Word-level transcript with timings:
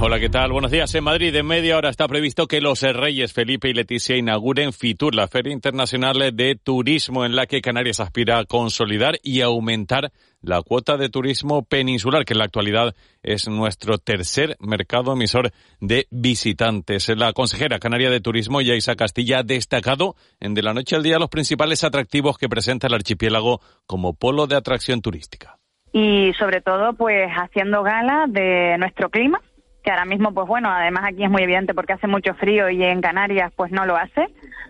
Hola, 0.00 0.20
¿qué 0.20 0.28
tal? 0.28 0.52
Buenos 0.52 0.70
días. 0.70 0.94
En 0.94 1.02
Madrid, 1.02 1.34
en 1.34 1.44
media 1.44 1.76
hora 1.76 1.90
está 1.90 2.06
previsto 2.06 2.46
que 2.46 2.60
los 2.60 2.82
reyes 2.82 3.32
Felipe 3.32 3.68
y 3.68 3.74
Leticia 3.74 4.16
inauguren 4.16 4.72
FITUR, 4.72 5.12
la 5.12 5.26
Feria 5.26 5.52
Internacional 5.52 6.36
de 6.36 6.54
Turismo, 6.54 7.24
en 7.24 7.34
la 7.34 7.46
que 7.46 7.60
Canarias 7.60 7.98
aspira 7.98 8.38
a 8.38 8.44
consolidar 8.44 9.16
y 9.24 9.40
aumentar 9.40 10.12
la 10.40 10.62
cuota 10.62 10.96
de 10.96 11.08
turismo 11.08 11.64
peninsular, 11.64 12.24
que 12.24 12.34
en 12.34 12.38
la 12.38 12.44
actualidad 12.44 12.94
es 13.24 13.48
nuestro 13.48 13.98
tercer 13.98 14.56
mercado 14.60 15.14
emisor 15.14 15.50
de 15.80 16.06
visitantes. 16.12 17.08
La 17.08 17.32
consejera 17.32 17.80
canaria 17.80 18.08
de 18.08 18.20
Turismo, 18.20 18.60
Yaisa 18.60 18.94
Castilla, 18.94 19.40
ha 19.40 19.42
destacado 19.42 20.14
en 20.38 20.54
De 20.54 20.62
la 20.62 20.74
Noche 20.74 20.94
al 20.94 21.02
Día 21.02 21.18
los 21.18 21.28
principales 21.28 21.82
atractivos 21.82 22.38
que 22.38 22.48
presenta 22.48 22.86
el 22.86 22.94
archipiélago 22.94 23.60
como 23.86 24.14
polo 24.14 24.46
de 24.46 24.54
atracción 24.54 25.02
turística. 25.02 25.58
y 25.92 26.32
sobre 26.34 26.60
todo 26.60 26.92
pues 26.92 27.28
haciendo 27.30 27.82
gala 27.82 28.26
de 28.28 28.76
nuestro 28.78 29.08
clima 29.08 29.40
que 29.88 29.92
ahora 29.92 30.04
mismo 30.04 30.34
pues 30.34 30.46
bueno 30.46 30.70
además 30.70 31.04
aquí 31.06 31.24
es 31.24 31.30
muy 31.30 31.42
evidente 31.42 31.72
porque 31.72 31.94
hace 31.94 32.06
mucho 32.06 32.34
frío 32.34 32.68
y 32.68 32.84
en 32.84 33.00
Canarias 33.00 33.50
pues 33.56 33.72
no 33.72 33.86
lo 33.86 33.96
hace. 33.96 34.28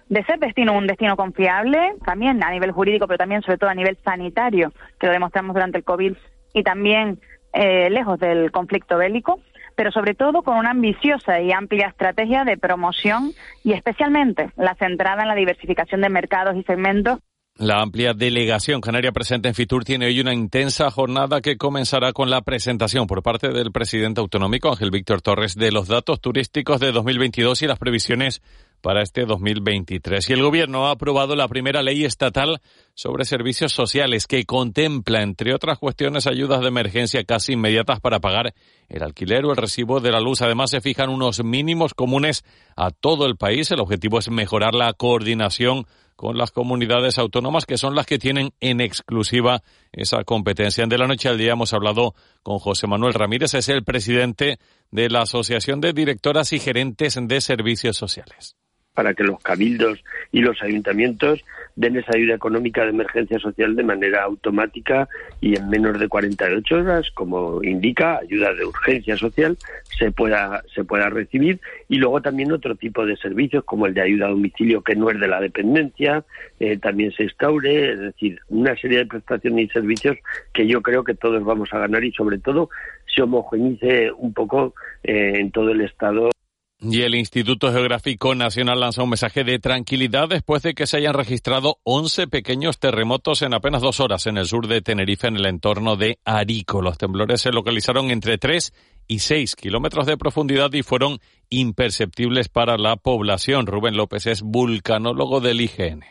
De 0.09 0.23
ser 0.23 0.39
destino 0.39 0.79
un 0.79 0.87
destino 0.87 1.17
confiable 1.17 1.95
también 2.07 2.41
a 2.45 2.53
nivel 2.53 2.71
jurídico 2.71 3.09
pero 3.09 3.19
también 3.19 3.43
sobre 3.43 3.59
todo 3.59 3.69
a 3.69 3.75
nivel 3.75 3.99
sanitario 4.05 4.73
que 5.01 5.09
lo 5.09 5.13
demostramos 5.13 5.55
durante 5.55 5.79
el 5.79 5.83
covid 5.83 6.15
y 6.55 6.63
también 6.63 7.19
eh, 7.53 7.91
lejos 7.91 8.21
del 8.21 8.53
conflicto 8.53 8.97
bélico 8.97 9.41
pero 9.75 9.91
sobre 9.91 10.15
todo 10.15 10.43
con 10.43 10.57
una 10.57 10.71
ambiciosa 10.71 11.41
y 11.41 11.51
amplia 11.51 11.89
estrategia 11.89 12.45
de 12.45 12.57
promoción 12.57 13.33
y 13.65 13.73
especialmente 13.73 14.51
la 14.57 14.77
centrada 14.77 15.23
en 15.23 15.29
la 15.29 15.35
diversificación 15.35 16.01
de 16.01 16.11
mercados 16.11 16.55
y 16.55 16.63
segmentos 16.63 17.19
La 17.59 17.83
amplia 17.83 18.15
delegación 18.15 18.81
canaria 18.81 19.11
presente 19.11 19.49
en 19.49 19.55
Fitur 19.55 19.85
tiene 19.85 20.07
hoy 20.07 20.21
una 20.21 20.33
intensa 20.33 20.93
jornada 20.93 21.41
que 21.41 21.57
comenzará 21.57 22.13
con 22.13 22.31
la 22.31 22.43
presentación 22.43 23.09
por 23.09 23.21
parte 23.21 23.49
del 23.49 23.73
presidente 23.73 24.21
autonómico 24.21 24.71
Ángel 24.71 24.93
Víctor 24.93 25.23
Torres 25.23 25.57
de 25.57 25.73
los 25.73 25.89
datos 25.89 26.21
turísticos 26.21 26.79
de 26.79 26.93
2022 26.93 27.63
y 27.63 27.67
las 27.67 27.81
previsiones 27.81 28.43
para 28.81 29.03
este 29.03 29.25
2023. 29.25 30.31
Y 30.31 30.33
el 30.35 30.43
gobierno 30.43 30.87
ha 30.87 30.93
aprobado 30.93 31.35
la 31.35 31.49
primera 31.49 31.83
ley 31.83 32.05
estatal 32.05 32.61
sobre 32.95 33.25
servicios 33.25 33.73
sociales 33.73 34.29
que 34.29 34.45
contempla, 34.45 35.23
entre 35.23 35.53
otras 35.53 35.79
cuestiones, 35.79 36.29
ayudas 36.29 36.61
de 36.61 36.69
emergencia 36.69 37.25
casi 37.25 37.55
inmediatas 37.55 37.99
para 37.99 38.21
pagar 38.21 38.55
el 38.89 39.03
alquiler 39.03 39.45
o 39.45 39.51
el 39.51 39.57
recibo 39.57 39.99
de 39.99 40.13
la 40.13 40.21
luz. 40.21 40.43
Además, 40.43 40.71
se 40.71 40.81
fijan 40.81 41.11
unos 41.11 41.43
mínimos 41.43 41.95
comunes 41.95 42.45
a 42.77 42.93
todo 42.93 43.27
el 43.27 43.37
país. 43.37 43.69
El 43.73 43.81
objetivo 43.81 44.21
es 44.21 44.31
mejorar 44.31 44.77
la 44.77 44.93
coordinación 44.93 45.87
con 46.19 46.37
las 46.37 46.51
comunidades 46.51 47.17
autónomas 47.17 47.65
que 47.65 47.79
son 47.79 47.95
las 47.95 48.05
que 48.05 48.19
tienen 48.19 48.51
en 48.59 48.81
exclusiva 48.81 49.63
esa 49.93 50.25
competencia. 50.25 50.85
De 50.85 50.99
la 50.99 51.07
noche 51.07 51.29
al 51.29 51.39
día 51.39 51.53
hemos 51.53 51.73
hablado 51.73 52.17
con 52.43 52.59
José 52.59 52.89
Manuel 52.89 53.15
Ramírez, 53.15 53.55
es 53.55 53.69
el 53.69 53.85
presidente 53.85 54.59
de 54.91 55.11
la 55.11 55.23
Asociación 55.23 55.81
de 55.81 55.93
Directoras 55.93 56.53
y 56.53 56.59
Gerentes 56.59 57.17
de 57.23 57.41
Servicios 57.41 57.97
Sociales. 57.97 58.57
Para 58.99 59.15
que 59.15 59.23
los 59.23 59.39
cabildos 59.39 60.03
y 60.33 60.41
los 60.41 60.61
ayuntamientos 60.61 61.45
den 61.77 61.97
esa 61.97 62.17
ayuda 62.17 62.35
económica 62.35 62.83
de 62.83 62.89
emergencia 62.89 63.39
social 63.39 63.77
de 63.77 63.85
manera 63.85 64.25
automática 64.25 65.09
y 65.41 65.57
en 65.57 65.69
menos 65.69 66.01
de 66.01 66.09
48 66.09 66.75
horas, 66.75 67.09
como 67.15 67.63
indica, 67.63 68.19
ayuda 68.19 68.53
de 68.55 68.65
urgencia 68.65 69.17
social, 69.17 69.57
se 69.97 70.11
pueda, 70.11 70.65
se 70.75 70.83
pueda 70.83 71.11
recibir. 71.11 71.61
Y 71.89 71.99
luego 71.99 72.21
también 72.21 72.51
otro 72.51 72.75
tipo 72.75 73.07
de 73.07 73.17
servicios, 73.17 73.63
como 73.63 73.87
el 73.87 73.95
de 73.95 74.03
ayuda 74.03 74.27
a 74.27 74.31
domicilio, 74.31 74.83
que 74.83 74.97
no 74.97 75.11
es 75.11 75.21
de 75.21 75.29
la 75.29 75.41
dependencia, 75.41 76.25
eh, 76.59 76.77
también 76.79 77.13
se 77.13 77.23
instaure, 77.23 77.93
es 77.93 78.01
decir, 78.01 78.41
una 78.49 78.75
serie 78.75 78.99
de 78.99 79.07
prestaciones 79.07 79.67
y 79.67 79.69
servicios 79.69 80.17
que 80.53 80.67
yo 80.67 80.83
creo 80.83 81.05
que 81.05 81.15
todos 81.15 81.45
vamos 81.45 81.73
a 81.73 81.79
ganar 81.79 82.03
y 82.03 82.11
sobre 82.11 82.39
todo 82.39 82.69
se 83.07 83.23
homogenice 83.23 84.11
un 84.11 84.35
poco 84.35 84.75
eh, 85.05 85.35
en 85.37 85.53
todo 85.53 85.71
el 85.71 85.83
Estado. 85.83 86.31
Y 86.81 87.03
el 87.03 87.17
Instituto 87.17 87.73
Geográfico 87.73 88.37
Nacional 88.37 88.79
lanza 88.79 89.03
un 89.03 89.11
mensaje 89.11 89.43
de 89.43 89.59
tranquilidad 89.59 90.29
después 90.29 90.63
de 90.63 90.75
que 90.75 90.87
se 90.87 90.99
hayan 90.99 91.15
registrado 91.15 91.79
11 91.83 92.29
pequeños 92.29 92.79
terremotos 92.79 93.43
en 93.43 93.53
apenas 93.53 93.83
dos 93.83 93.99
horas 93.99 94.29
en 94.29 94.37
el 94.39 94.47
sur 94.47 94.69
de 94.69 94.81
Tenerife, 94.81 95.27
en 95.27 95.37
el 95.37 95.47
entorno 95.47 95.97
de 95.97 96.21
Arico. 96.25 96.81
Los 96.81 96.97
temblores 96.97 97.41
se 97.41 97.51
localizaron 97.51 98.13
entre 98.13 98.39
3 98.39 98.73
y 99.09 99.19
6 99.19 99.57
kilómetros 99.57 100.07
de 100.07 100.17
profundidad 100.17 100.73
y 100.73 100.85
fueron 100.85 101.19
imperceptibles 101.51 102.49
para 102.49 102.79
la 102.79 102.95
población. 102.95 103.67
Rubén 103.67 103.97
López 103.97 104.27
es 104.27 104.43
vulcanólogo 104.43 105.41
del 105.41 105.61
IGN. 105.63 106.05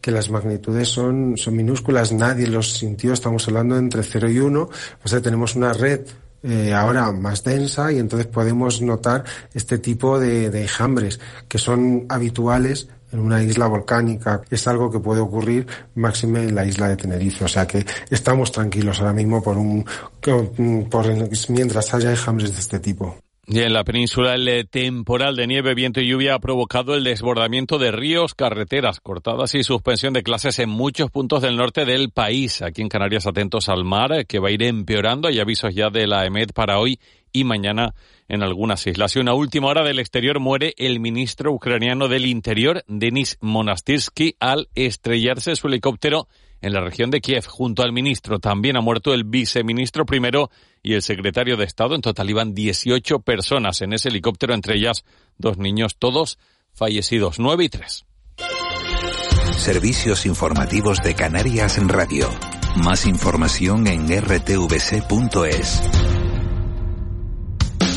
que 0.00 0.12
las 0.12 0.30
magnitudes 0.30 0.88
son, 0.88 1.34
minúsculas, 1.50 2.12
nadie 2.12 2.46
los 2.46 2.72
sintió, 2.72 3.12
estamos 3.12 3.48
hablando 3.48 3.76
entre 3.76 4.02
0 4.02 4.30
y 4.30 4.38
1, 4.38 4.60
o 4.62 5.08
sea, 5.08 5.20
tenemos 5.20 5.56
una 5.56 5.74
red 5.74 6.06
eh, 6.42 6.72
ahora 6.74 7.12
más 7.12 7.42
densa 7.42 7.90
y 7.92 7.98
entonces 7.98 8.26
podemos 8.26 8.80
notar 8.82 9.24
este 9.54 9.78
tipo 9.78 10.18
de, 10.18 10.50
de 10.50 10.62
enjambres 10.62 11.20
que 11.48 11.58
son 11.58 12.06
habituales 12.08 12.88
en 13.12 13.20
una 13.20 13.42
isla 13.42 13.66
volcánica. 13.66 14.42
Es 14.50 14.66
algo 14.66 14.90
que 14.90 15.00
puede 15.00 15.20
ocurrir 15.20 15.66
máxime 15.94 16.44
en 16.44 16.54
la 16.54 16.64
isla 16.64 16.88
de 16.88 16.96
Tenerife. 16.96 17.44
O 17.44 17.48
sea 17.48 17.66
que 17.66 17.84
estamos 18.10 18.52
tranquilos 18.52 19.00
ahora 19.00 19.12
mismo 19.12 19.42
por 19.42 19.56
un, 19.56 19.84
por, 20.90 21.06
mientras 21.48 21.94
haya 21.94 22.10
enjambres 22.10 22.52
de 22.52 22.60
este 22.60 22.78
tipo. 22.78 23.16
Y 23.48 23.60
en 23.60 23.72
la 23.72 23.84
península 23.84 24.34
el 24.34 24.48
eh, 24.48 24.64
temporal 24.64 25.36
de 25.36 25.46
nieve, 25.46 25.74
viento 25.74 26.00
y 26.00 26.08
lluvia 26.08 26.34
ha 26.34 26.40
provocado 26.40 26.96
el 26.96 27.04
desbordamiento 27.04 27.78
de 27.78 27.92
ríos, 27.92 28.34
carreteras 28.34 28.98
cortadas 28.98 29.54
y 29.54 29.62
suspensión 29.62 30.14
de 30.14 30.24
clases 30.24 30.58
en 30.58 30.68
muchos 30.68 31.12
puntos 31.12 31.42
del 31.42 31.56
norte 31.56 31.84
del 31.84 32.10
país. 32.10 32.60
Aquí 32.60 32.82
en 32.82 32.88
Canarias 32.88 33.24
atentos 33.24 33.68
al 33.68 33.84
mar, 33.84 34.12
eh, 34.12 34.24
que 34.24 34.40
va 34.40 34.48
a 34.48 34.50
ir 34.50 34.64
empeorando. 34.64 35.28
Hay 35.28 35.38
avisos 35.38 35.72
ya 35.76 35.90
de 35.90 36.08
la 36.08 36.26
EMED 36.26 36.50
para 36.54 36.80
hoy 36.80 36.98
y 37.32 37.44
mañana 37.44 37.94
en 38.28 38.42
algunas 38.42 38.84
islas. 38.84 39.14
Y 39.14 39.20
una 39.20 39.34
última 39.34 39.68
hora 39.68 39.84
del 39.84 40.00
exterior 40.00 40.40
muere 40.40 40.74
el 40.76 40.98
ministro 40.98 41.52
ucraniano 41.52 42.08
del 42.08 42.26
Interior, 42.26 42.82
Denis 42.88 43.38
Monastirsky, 43.40 44.34
al 44.40 44.68
estrellarse 44.74 45.54
su 45.54 45.68
helicóptero 45.68 46.26
en 46.60 46.72
la 46.72 46.80
región 46.80 47.10
de 47.10 47.20
Kiev. 47.20 47.46
Junto 47.46 47.82
al 47.82 47.92
ministro 47.92 48.38
también 48.38 48.76
ha 48.76 48.80
muerto 48.80 49.14
el 49.14 49.24
viceministro 49.24 50.06
primero 50.06 50.50
y 50.82 50.94
el 50.94 51.02
secretario 51.02 51.56
de 51.56 51.64
Estado. 51.64 51.94
En 51.94 52.00
total 52.00 52.30
iban 52.30 52.54
18 52.54 53.20
personas 53.20 53.82
en 53.82 53.92
ese 53.92 54.08
helicóptero, 54.08 54.54
entre 54.54 54.76
ellas 54.76 55.04
dos 55.38 55.58
niños, 55.58 55.96
todos 55.98 56.38
fallecidos, 56.72 57.38
9 57.38 57.64
y 57.64 57.68
3. 57.68 58.06
Servicios 59.56 60.26
informativos 60.26 61.02
de 61.02 61.14
Canarias 61.14 61.78
en 61.78 61.88
Radio. 61.88 62.28
Más 62.76 63.06
información 63.06 63.86
en 63.86 64.06
rtvc.es. 64.06 65.82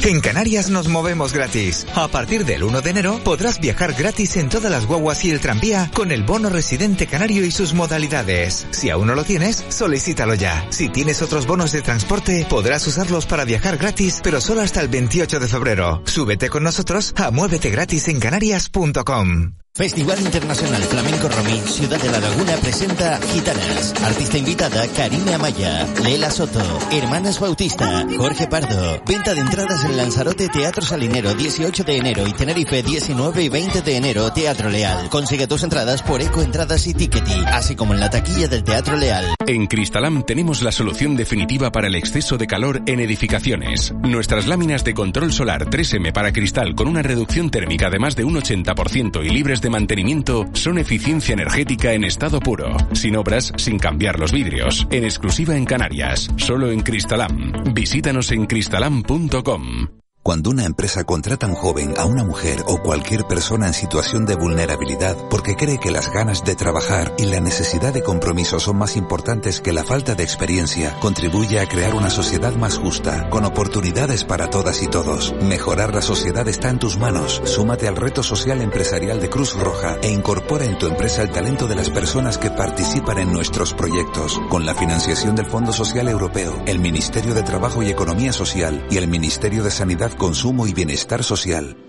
En 0.04 0.22
Canarias 0.22 0.70
nos 0.70 0.88
movemos 0.88 1.34
gratis. 1.34 1.86
A 1.94 2.08
partir 2.08 2.46
del 2.46 2.64
1 2.64 2.82
de 2.82 2.90
enero 2.90 3.20
podrás 3.24 3.60
viajar 3.60 3.94
gratis 3.94 4.38
en 4.38 4.50
todas 4.50 4.72
las 4.72 4.86
guaguas 4.86 5.24
y 5.26 5.30
el 5.30 5.42
tranvía 5.42 5.92
con 5.94 6.12
el 6.12 6.24
bono 6.24 6.50
residente 6.50 7.06
canario 7.06 7.46
y 7.46 7.52
sus 7.52 7.74
modalidades. 7.74 8.66
Si 8.72 8.90
aún 8.90 9.08
no 9.08 9.16
lo 9.16 9.26
tienes, 9.26 9.64
solicítalo 9.70 10.36
ya. 10.36 10.66
Si 10.70 10.90
tienes 10.90 11.22
otros 11.22 11.46
bonos 11.46 11.74
de 11.74 11.82
transporte, 11.82 12.48
podrás 12.50 12.88
usarlos 12.88 13.26
para 13.26 13.46
viajar 13.46 13.78
gratis, 13.78 14.22
pero 14.24 14.40
solo 14.40 14.62
hasta 14.62 14.82
el 14.82 14.88
28 14.88 15.40
de 15.40 15.48
febrero. 15.48 16.02
Súbete 16.06 16.50
con 16.50 16.64
nosotros 16.64 17.14
a 17.18 17.32
muévete 17.32 17.70
gratis 17.70 18.08
en 18.08 18.20
canarias.com. 18.20 19.54
Festival 19.80 20.20
Internacional 20.20 20.84
Flamenco 20.84 21.30
Romín 21.30 21.64
Ciudad 21.64 21.98
de 22.02 22.12
la 22.12 22.20
Laguna 22.20 22.52
presenta 22.58 23.18
Gitanas. 23.32 23.94
Artista 24.04 24.38
invitada 24.38 24.86
Karina 24.90 25.36
Amaya, 25.36 25.88
Lela 26.04 26.30
Soto, 26.30 26.60
Hermanas 26.92 27.40
Bautista, 27.40 28.06
Jorge 28.18 28.48
Pardo. 28.48 29.02
Venta 29.08 29.34
de 29.34 29.40
entradas 29.40 29.86
en 29.86 29.96
Lanzarote 29.96 30.50
Teatro 30.50 30.82
Salinero 30.82 31.34
18 31.34 31.86
de 31.86 31.96
enero 31.96 32.28
y 32.28 32.34
Tenerife 32.34 32.84
19 32.84 33.42
y 33.42 33.48
20 33.48 33.82
de 33.82 33.96
enero 33.96 34.34
Teatro 34.34 34.70
Leal. 34.70 35.08
Consigue 35.10 35.48
tus 35.48 35.64
entradas 35.64 36.04
por 36.04 36.22
Eco 36.22 36.42
Entradas 36.42 36.86
y 36.86 36.94
Tickety, 36.94 37.46
así 37.48 37.78
como 37.78 37.94
en 37.94 38.02
la 38.02 38.10
taquilla 38.10 38.50
del 38.50 38.66
Teatro 38.66 38.98
Leal. 38.98 39.34
En 39.48 39.68
Cristalam 39.68 40.24
tenemos 40.24 40.62
la 40.62 40.74
solución 40.74 41.16
definitiva 41.16 41.72
para 41.72 41.88
el 41.88 41.96
exceso 41.96 42.38
de 42.38 42.48
calor 42.48 42.82
en 42.86 43.00
edificaciones. 43.00 43.94
Nuestras 44.02 44.46
láminas 44.46 44.84
de 44.84 44.94
control 44.94 45.32
solar 45.32 45.68
3M 45.68 46.12
para 46.12 46.34
cristal 46.34 46.76
con 46.76 46.90
una 46.90 47.02
reducción 47.02 47.50
térmica 47.50 47.90
de 47.90 48.00
más 48.00 48.18
de 48.18 48.26
un 48.26 48.36
80% 48.36 49.26
y 49.26 49.30
libres 49.30 49.62
de 49.62 49.69
mantenimiento 49.70 50.50
son 50.54 50.78
eficiencia 50.78 51.34
energética 51.34 51.94
en 51.94 52.04
estado 52.04 52.40
puro, 52.40 52.76
sin 52.94 53.16
obras, 53.16 53.54
sin 53.58 53.80
cambiar 53.80 54.20
los 54.20 54.32
vidrios, 54.32 54.88
en 54.92 55.04
exclusiva 55.04 55.56
en 55.56 55.66
Canarias, 55.66 56.30
solo 56.38 56.72
en 56.72 56.82
Cristalam. 56.82 57.74
Visítanos 57.74 58.32
en 58.32 58.46
cristalam.com. 58.46 59.99
Cuando 60.22 60.50
una 60.50 60.66
empresa 60.66 61.06
contrata 61.06 61.46
a 61.46 61.50
un 61.50 61.56
joven, 61.56 61.94
a 61.98 62.04
una 62.04 62.26
mujer 62.26 62.64
o 62.68 62.82
cualquier 62.82 63.24
persona 63.24 63.68
en 63.68 63.74
situación 63.74 64.26
de 64.26 64.36
vulnerabilidad 64.36 65.16
porque 65.30 65.56
cree 65.56 65.80
que 65.80 65.92
las 65.92 66.12
ganas 66.12 66.44
de 66.44 66.56
trabajar 66.56 67.14
y 67.18 67.26
la 67.26 67.40
necesidad 67.40 67.94
de 67.94 68.04
compromiso 68.04 68.60
son 68.60 68.78
más 68.78 68.98
importantes 68.98 69.62
que 69.62 69.72
la 69.72 69.86
falta 69.86 70.16
de 70.16 70.24
experiencia, 70.24 70.94
contribuye 71.00 71.62
a 71.62 71.68
crear 71.68 71.96
una 71.96 72.10
sociedad 72.10 72.54
más 72.56 72.78
justa, 72.78 73.30
con 73.30 73.46
oportunidades 73.46 74.26
para 74.26 74.50
todas 74.50 74.84
y 74.84 74.88
todos. 74.88 75.34
Mejorar 75.42 75.96
la 75.96 76.02
sociedad 76.02 76.48
está 76.50 76.70
en 76.70 76.80
tus 76.80 76.98
manos. 76.98 77.42
Súmate 77.46 77.88
al 77.88 77.96
reto 77.96 78.22
social 78.22 78.62
empresarial 78.62 79.22
de 79.22 79.30
Cruz 79.30 79.58
Roja 79.58 80.00
e 80.02 80.12
incorpora 80.12 80.66
en 80.66 80.78
tu 80.78 80.86
empresa 80.86 81.24
el 81.24 81.32
talento 81.32 81.66
de 81.66 81.76
las 81.76 81.90
personas 81.90 82.38
que 82.38 82.52
participan 82.52 83.20
en 83.20 83.32
nuestros 83.32 83.74
proyectos, 83.74 84.40
con 84.50 84.66
la 84.66 84.76
financiación 84.76 85.38
del 85.38 85.46
Fondo 85.46 85.72
Social 85.72 86.10
Europeo, 86.10 86.62
el 86.66 86.80
Ministerio 86.80 87.34
de 87.34 87.44
Trabajo 87.44 87.82
y 87.82 87.90
Economía 87.90 88.34
Social 88.34 88.86
y 88.92 88.98
el 88.98 89.08
Ministerio 89.08 89.64
de 89.64 89.72
Sanidad 89.72 90.09
Consumo 90.16 90.68
y 90.68 90.74
Bienestar 90.74 91.24
Social. 91.24 91.89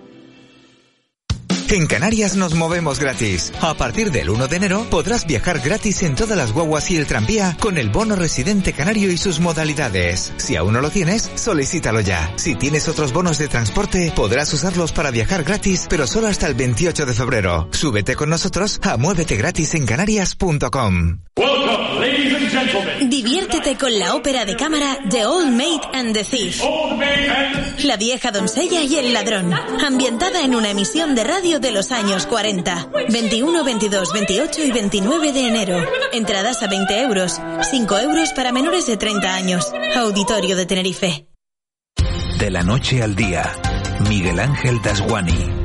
En 1.72 1.86
Canarias 1.86 2.34
nos 2.34 2.54
movemos 2.54 2.98
gratis. 2.98 3.52
A 3.60 3.74
partir 3.74 4.10
del 4.10 4.28
1 4.28 4.48
de 4.48 4.56
enero 4.56 4.86
podrás 4.90 5.24
viajar 5.24 5.60
gratis 5.60 6.02
en 6.02 6.16
todas 6.16 6.36
las 6.36 6.52
guaguas 6.52 6.90
y 6.90 6.96
el 6.96 7.06
tranvía 7.06 7.56
con 7.60 7.78
el 7.78 7.90
bono 7.90 8.16
residente 8.16 8.72
canario 8.72 9.12
y 9.12 9.16
sus 9.16 9.38
modalidades. 9.38 10.32
Si 10.38 10.56
aún 10.56 10.72
no 10.72 10.80
lo 10.80 10.90
tienes, 10.90 11.30
solicítalo 11.36 12.00
ya. 12.00 12.32
Si 12.34 12.56
tienes 12.56 12.88
otros 12.88 13.12
bonos 13.12 13.38
de 13.38 13.46
transporte, 13.46 14.12
podrás 14.16 14.52
usarlos 14.52 14.90
para 14.90 15.12
viajar 15.12 15.44
gratis, 15.44 15.86
pero 15.88 16.08
solo 16.08 16.26
hasta 16.26 16.48
el 16.48 16.54
28 16.54 17.06
de 17.06 17.12
febrero. 17.12 17.68
Súbete 17.70 18.16
con 18.16 18.30
nosotros 18.30 18.80
a 18.82 18.96
muévete 18.96 19.36
gratis 19.36 19.72
en 19.74 19.86
canarias.com. 19.86 21.20
Diviértete 23.08 23.76
con 23.76 23.96
la 23.98 24.14
ópera 24.14 24.44
de 24.44 24.56
cámara 24.56 24.98
The 25.08 25.24
Old 25.24 25.52
Maid 25.52 25.80
and 25.92 26.14
the 26.14 26.24
Thief. 26.24 26.60
La 27.84 27.96
vieja 27.96 28.30
doncella 28.30 28.82
y 28.82 28.96
el 28.96 29.12
ladrón. 29.12 29.52
Ambientada 29.52 30.42
en 30.42 30.54
una 30.54 30.70
emisión 30.70 31.14
de 31.14 31.24
radio 31.24 31.59
de 31.60 31.70
los 31.70 31.92
años 31.92 32.26
40. 32.26 32.88
21, 33.10 33.64
22, 33.64 34.12
28 34.12 34.64
y 34.64 34.72
29 34.72 35.32
de 35.32 35.48
enero. 35.48 35.84
Entradas 36.12 36.62
a 36.62 36.66
20 36.66 37.00
euros. 37.02 37.40
5 37.62 37.98
euros 37.98 38.32
para 38.32 38.52
menores 38.52 38.86
de 38.86 38.96
30 38.96 39.34
años. 39.34 39.72
Auditorio 39.96 40.56
de 40.56 40.66
Tenerife. 40.66 41.26
De 42.38 42.50
la 42.50 42.62
noche 42.62 43.02
al 43.02 43.14
día, 43.14 43.52
Miguel 44.08 44.40
Ángel 44.40 44.80
Dasguani. 44.82 45.59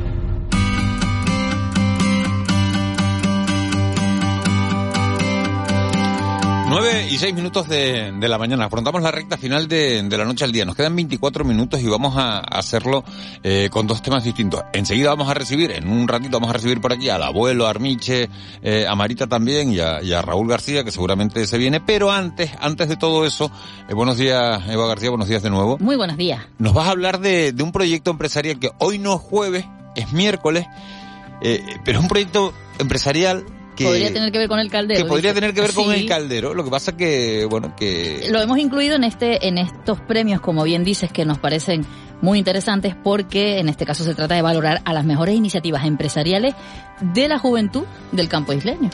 9 6.78 7.08
y 7.10 7.16
6 7.16 7.34
minutos 7.34 7.66
de, 7.70 8.12
de 8.12 8.28
la 8.28 8.36
mañana. 8.36 8.66
Afrontamos 8.66 9.00
la 9.00 9.10
recta 9.10 9.38
final 9.38 9.66
de, 9.66 10.02
de, 10.02 10.18
la 10.18 10.26
noche 10.26 10.44
al 10.44 10.52
día. 10.52 10.66
Nos 10.66 10.76
quedan 10.76 10.94
24 10.94 11.42
minutos 11.42 11.80
y 11.80 11.86
vamos 11.86 12.18
a 12.18 12.40
hacerlo 12.40 13.02
eh, 13.42 13.70
con 13.70 13.86
dos 13.86 14.02
temas 14.02 14.24
distintos. 14.24 14.62
Enseguida 14.74 15.08
vamos 15.08 15.30
a 15.30 15.32
recibir, 15.32 15.70
en 15.70 15.88
un 15.88 16.06
ratito 16.06 16.32
vamos 16.32 16.50
a 16.50 16.52
recibir 16.52 16.82
por 16.82 16.92
aquí 16.92 17.08
al 17.08 17.22
abuelo 17.22 17.66
Armiche, 17.66 18.28
eh, 18.60 18.86
a 18.86 18.94
Marita 18.94 19.26
también 19.26 19.72
y 19.72 19.80
a, 19.80 20.02
y 20.02 20.12
a, 20.12 20.20
Raúl 20.20 20.50
García, 20.50 20.84
que 20.84 20.90
seguramente 20.90 21.46
se 21.46 21.56
viene. 21.56 21.80
Pero 21.80 22.12
antes, 22.12 22.50
antes 22.60 22.90
de 22.90 22.96
todo 22.96 23.24
eso, 23.24 23.50
eh, 23.88 23.94
buenos 23.94 24.18
días 24.18 24.62
Eva 24.68 24.86
García, 24.86 25.08
buenos 25.08 25.28
días 25.28 25.42
de 25.42 25.48
nuevo. 25.48 25.78
Muy 25.78 25.96
buenos 25.96 26.18
días. 26.18 26.42
Nos 26.58 26.74
vas 26.74 26.88
a 26.88 26.90
hablar 26.90 27.20
de, 27.20 27.52
de 27.52 27.62
un 27.62 27.72
proyecto 27.72 28.10
empresarial 28.10 28.58
que 28.58 28.72
hoy 28.80 28.98
no 28.98 29.14
es 29.14 29.22
jueves, 29.22 29.64
es 29.94 30.12
miércoles, 30.12 30.66
eh, 31.40 31.64
pero 31.86 32.00
es 32.00 32.02
un 32.02 32.08
proyecto 32.10 32.52
empresarial 32.78 33.46
que 33.76 33.84
podría 33.84 34.12
tener 34.12 34.32
que 34.32 34.38
ver 34.38 34.48
con 34.48 34.58
el 34.58 34.70
caldero. 34.70 35.02
Que 35.02 35.08
podría 35.08 35.30
dice. 35.30 35.40
tener 35.40 35.54
que 35.54 35.60
ver 35.60 35.72
con 35.72 35.92
Sí. 35.94 36.00
el 36.00 36.06
caldero. 36.08 36.54
Lo 36.54 36.64
que 36.64 36.70
pasa 36.70 36.96
que, 36.96 37.46
bueno, 37.48 37.74
que... 37.76 38.26
Lo 38.30 38.40
hemos 38.40 38.58
incluido 38.58 38.96
en 38.96 39.04
este, 39.04 39.46
en 39.46 39.58
estos 39.58 40.00
premios, 40.00 40.40
como 40.40 40.64
bien 40.64 40.82
dices, 40.84 41.12
que 41.12 41.24
nos 41.24 41.38
parecen 41.38 41.86
muy 42.22 42.38
interesantes 42.38 42.94
porque 43.04 43.58
en 43.58 43.68
este 43.68 43.84
caso 43.84 44.02
se 44.02 44.14
trata 44.14 44.34
de 44.34 44.42
valorar 44.42 44.80
a 44.86 44.92
las 44.94 45.04
mejores 45.04 45.34
iniciativas 45.36 45.84
empresariales 45.84 46.54
de 47.00 47.28
la 47.28 47.38
juventud 47.38 47.84
del 48.12 48.28
campo 48.28 48.52
isleño. 48.54 48.88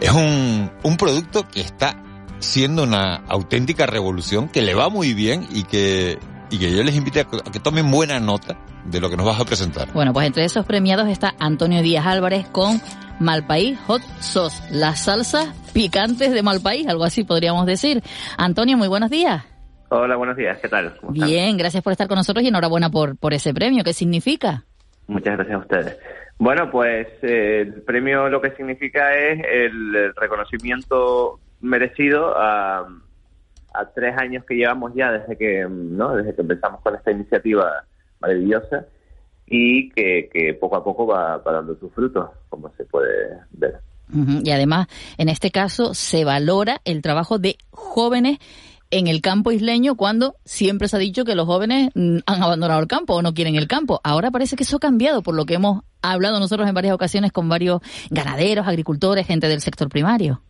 Es 0.00 0.10
un, 0.12 0.70
un 0.84 0.96
producto 0.96 1.46
que 1.48 1.60
está 1.60 2.00
siendo 2.38 2.84
una 2.84 3.16
auténtica 3.26 3.86
revolución, 3.86 4.48
que 4.48 4.62
le 4.62 4.74
va 4.74 4.88
muy 4.88 5.12
bien 5.12 5.48
y 5.52 5.64
que, 5.64 6.18
y 6.50 6.58
que 6.58 6.74
yo 6.74 6.82
les 6.82 6.96
invito 6.96 7.20
a 7.20 7.24
que, 7.24 7.36
a 7.36 7.52
que 7.52 7.60
tomen 7.60 7.90
buena 7.90 8.20
nota 8.20 8.56
de 8.84 9.00
lo 9.00 9.10
que 9.10 9.16
nos 9.16 9.26
vas 9.26 9.40
a 9.40 9.44
presentar. 9.44 9.92
Bueno, 9.92 10.12
pues 10.12 10.26
entre 10.26 10.44
esos 10.44 10.64
premiados 10.64 11.08
está 11.08 11.34
Antonio 11.38 11.82
Díaz 11.82 12.06
Álvarez 12.06 12.46
con 12.48 12.80
Malpaís 13.20 13.78
Hot 13.86 14.02
Sauce, 14.20 14.62
las 14.72 15.04
salsas 15.04 15.48
picantes 15.72 16.32
de 16.32 16.42
Malpaís, 16.42 16.86
algo 16.88 17.04
así 17.04 17.24
podríamos 17.24 17.66
decir. 17.66 18.02
Antonio, 18.36 18.76
muy 18.76 18.88
buenos 18.88 19.10
días. 19.10 19.44
Hola, 19.90 20.16
buenos 20.16 20.36
días, 20.36 20.58
¿qué 20.60 20.68
tal? 20.68 20.96
¿Cómo 21.00 21.12
están? 21.14 21.28
Bien, 21.28 21.56
gracias 21.56 21.82
por 21.82 21.92
estar 21.92 22.08
con 22.08 22.16
nosotros 22.16 22.44
y 22.44 22.48
enhorabuena 22.48 22.90
por, 22.90 23.16
por 23.16 23.32
ese 23.32 23.54
premio. 23.54 23.82
¿Qué 23.84 23.92
significa? 23.92 24.64
Muchas 25.06 25.36
gracias 25.36 25.56
a 25.56 25.58
ustedes. 25.60 25.98
Bueno, 26.38 26.70
pues 26.70 27.08
eh, 27.22 27.62
el 27.62 27.82
premio 27.82 28.28
lo 28.28 28.40
que 28.40 28.50
significa 28.52 29.14
es 29.16 29.42
el 29.50 30.14
reconocimiento 30.14 31.40
merecido 31.60 32.34
a, 32.36 32.86
a 33.74 33.84
tres 33.86 34.16
años 34.18 34.44
que 34.44 34.54
llevamos 34.54 34.92
ya 34.94 35.12
desde 35.12 35.36
que, 35.36 35.66
¿no? 35.68 36.16
desde 36.16 36.34
que 36.34 36.42
empezamos 36.42 36.80
con 36.80 36.94
esta 36.94 37.10
iniciativa 37.10 37.84
maravillosa 38.20 38.86
y 39.46 39.90
que, 39.90 40.28
que 40.32 40.54
poco 40.54 40.76
a 40.76 40.84
poco 40.84 41.06
va, 41.06 41.38
va 41.38 41.52
dando 41.52 41.76
sus 41.76 41.92
frutos, 41.92 42.30
como 42.48 42.70
se 42.76 42.84
puede 42.84 43.38
ver. 43.52 43.80
Y 44.42 44.50
además, 44.50 44.86
en 45.18 45.28
este 45.28 45.50
caso, 45.50 45.92
se 45.92 46.24
valora 46.24 46.80
el 46.86 47.02
trabajo 47.02 47.38
de 47.38 47.58
jóvenes 47.70 48.38
en 48.90 49.06
el 49.06 49.20
campo 49.20 49.52
isleño 49.52 49.96
cuando 49.96 50.36
siempre 50.46 50.88
se 50.88 50.96
ha 50.96 50.98
dicho 50.98 51.24
que 51.24 51.34
los 51.34 51.46
jóvenes 51.46 51.90
mm, 51.94 52.18
han 52.24 52.42
abandonado 52.42 52.80
el 52.80 52.86
campo 52.86 53.14
o 53.14 53.22
no 53.22 53.34
quieren 53.34 53.56
el 53.56 53.68
campo. 53.68 54.00
Ahora 54.02 54.30
parece 54.30 54.56
que 54.56 54.62
eso 54.62 54.76
ha 54.76 54.80
cambiado, 54.80 55.22
por 55.22 55.34
lo 55.34 55.44
que 55.44 55.54
hemos 55.54 55.82
hablado 56.00 56.40
nosotros 56.40 56.68
en 56.68 56.74
varias 56.74 56.94
ocasiones 56.94 57.32
con 57.32 57.48
varios 57.48 57.82
ganaderos, 58.10 58.66
agricultores, 58.66 59.26
gente 59.26 59.48
del 59.48 59.60
sector 59.60 59.88
primario. 59.88 60.40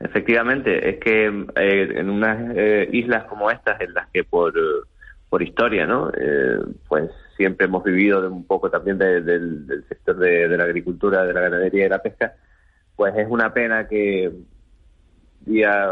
Efectivamente, 0.00 0.88
es 0.88 0.98
que 0.98 1.26
eh, 1.26 1.92
en 1.96 2.08
unas 2.10 2.56
eh, 2.56 2.88
islas 2.92 3.24
como 3.24 3.50
estas, 3.50 3.80
en 3.82 3.92
las 3.92 4.08
que 4.08 4.24
por, 4.24 4.54
por 5.28 5.42
historia, 5.42 5.86
¿no? 5.86 6.10
Eh, 6.18 6.58
pues 6.88 7.10
siempre 7.36 7.66
hemos 7.66 7.84
vivido 7.84 8.22
de 8.22 8.28
un 8.28 8.46
poco 8.46 8.70
también 8.70 8.96
de- 8.98 9.20
del, 9.20 9.84
sector 9.88 10.16
de, 10.16 10.48
de 10.48 10.56
la 10.56 10.64
agricultura, 10.64 11.24
de 11.24 11.34
la 11.34 11.40
ganadería 11.42 11.80
y 11.80 11.84
de 11.84 11.88
la 11.90 12.02
pesca, 12.02 12.34
pues 12.96 13.14
es 13.16 13.26
una 13.28 13.52
pena 13.52 13.88
que 13.88 14.32
día, 15.40 15.90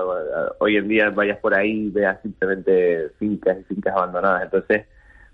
hoy 0.59 0.77
en 0.77 0.89
día 0.89 1.11
vayas 1.11 1.39
por 1.39 1.55
ahí 1.55 1.87
y 1.87 1.91
veas 1.91 2.21
simplemente 2.23 3.11
fincas 3.19 3.59
y 3.61 3.65
fincas 3.65 3.95
abandonadas. 3.97 4.45
Entonces, 4.45 4.87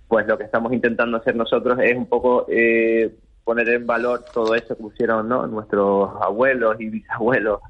pues 0.08 0.26
lo 0.26 0.38
que 0.38 0.44
estamos 0.44 0.72
intentando 0.72 1.16
hacer 1.18 1.34
nosotros 1.36 1.78
es 1.82 1.96
un 1.96 2.06
poco 2.08 2.46
eh, 2.48 3.14
poner 3.44 3.68
en 3.70 3.86
valor 3.86 4.26
todo 4.32 4.54
eso 4.54 4.68
que 4.76 4.82
pusieron 4.82 5.28
¿no? 5.28 5.46
nuestros 5.46 6.10
abuelos 6.22 6.76
y 6.80 6.88
bisabuelos 6.90 7.60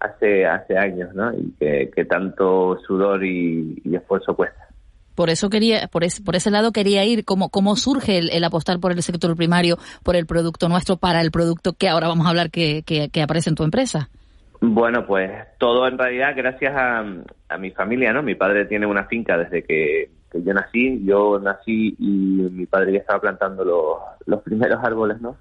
hace 0.00 0.46
hace 0.46 0.76
años, 0.76 1.14
¿no? 1.14 1.32
Y 1.32 1.52
que, 1.58 1.90
que 1.94 2.04
tanto 2.04 2.78
sudor 2.86 3.24
y, 3.24 3.80
y 3.84 3.96
esfuerzo 3.96 4.34
cuesta. 4.34 4.66
Por 5.14 5.30
eso 5.30 5.48
quería, 5.48 5.88
por 5.88 6.04
ese, 6.04 6.22
por 6.22 6.36
ese 6.36 6.50
lado 6.50 6.72
quería 6.72 7.02
ir, 7.04 7.24
cómo, 7.24 7.48
cómo 7.48 7.74
surge 7.76 8.18
el, 8.18 8.30
el 8.30 8.44
apostar 8.44 8.78
por 8.80 8.92
el 8.92 9.02
sector 9.02 9.34
primario, 9.34 9.78
por 10.02 10.14
el 10.14 10.26
producto 10.26 10.68
nuestro, 10.68 10.98
para 10.98 11.22
el 11.22 11.30
producto 11.30 11.72
que 11.72 11.88
ahora 11.88 12.08
vamos 12.08 12.26
a 12.26 12.30
hablar 12.30 12.50
que, 12.50 12.82
que, 12.84 13.08
que 13.08 13.22
aparece 13.22 13.48
en 13.48 13.56
tu 13.56 13.64
empresa. 13.64 14.10
Bueno, 14.60 15.06
pues 15.06 15.30
todo 15.58 15.86
en 15.88 15.96
realidad 15.96 16.34
gracias 16.36 16.74
a, 16.76 17.04
a 17.48 17.58
mi 17.58 17.70
familia, 17.70 18.12
¿no? 18.12 18.22
Mi 18.22 18.34
padre 18.34 18.66
tiene 18.66 18.86
una 18.86 19.04
finca 19.04 19.38
desde 19.38 19.62
que, 19.62 20.10
que 20.30 20.42
yo 20.42 20.52
nací. 20.52 21.02
Yo 21.04 21.38
nací 21.38 21.94
y 21.98 22.06
mi 22.52 22.66
padre 22.66 22.92
ya 22.92 22.98
estaba 22.98 23.20
plantando 23.20 23.64
los, 23.64 23.98
los 24.26 24.42
primeros 24.42 24.82
árboles, 24.84 25.20
¿no? 25.20 25.36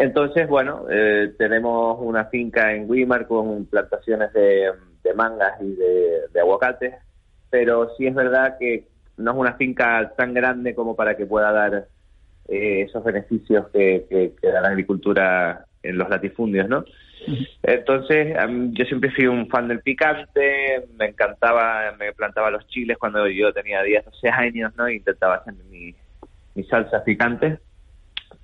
Entonces, 0.00 0.48
bueno, 0.48 0.86
eh, 0.90 1.34
tenemos 1.38 1.98
una 2.00 2.24
finca 2.26 2.72
en 2.74 2.88
Weimar 2.90 3.26
con 3.26 3.66
plantaciones 3.66 4.32
de, 4.32 4.72
de 5.02 5.14
mangas 5.14 5.60
y 5.60 5.74
de, 5.74 6.22
de 6.32 6.40
aguacates, 6.40 6.94
pero 7.50 7.90
sí 7.96 8.06
es 8.06 8.14
verdad 8.14 8.56
que 8.58 8.88
no 9.18 9.32
es 9.32 9.36
una 9.36 9.54
finca 9.54 10.12
tan 10.16 10.32
grande 10.32 10.74
como 10.74 10.96
para 10.96 11.16
que 11.16 11.26
pueda 11.26 11.52
dar 11.52 11.88
eh, 12.48 12.82
esos 12.82 13.04
beneficios 13.04 13.68
que, 13.74 14.06
que, 14.08 14.32
que 14.40 14.48
da 14.48 14.62
la 14.62 14.68
agricultura 14.68 15.66
en 15.82 15.98
los 15.98 16.08
latifundios, 16.08 16.66
¿no? 16.68 16.84
Entonces, 17.62 18.34
yo 18.72 18.84
siempre 18.86 19.10
fui 19.10 19.26
un 19.26 19.48
fan 19.48 19.68
del 19.68 19.80
picante, 19.80 20.88
me 20.98 21.06
encantaba, 21.08 21.94
me 21.98 22.14
plantaba 22.14 22.50
los 22.50 22.66
chiles 22.68 22.96
cuando 22.96 23.28
yo 23.28 23.52
tenía 23.52 23.82
10, 23.82 24.04
12 24.06 24.30
años, 24.30 24.72
¿no? 24.76 24.86
E 24.86 24.94
intentaba 24.94 25.36
hacer 25.36 25.54
mi- 25.70 25.94
mis 26.54 26.68
salsas 26.68 27.02
picantes. 27.02 27.60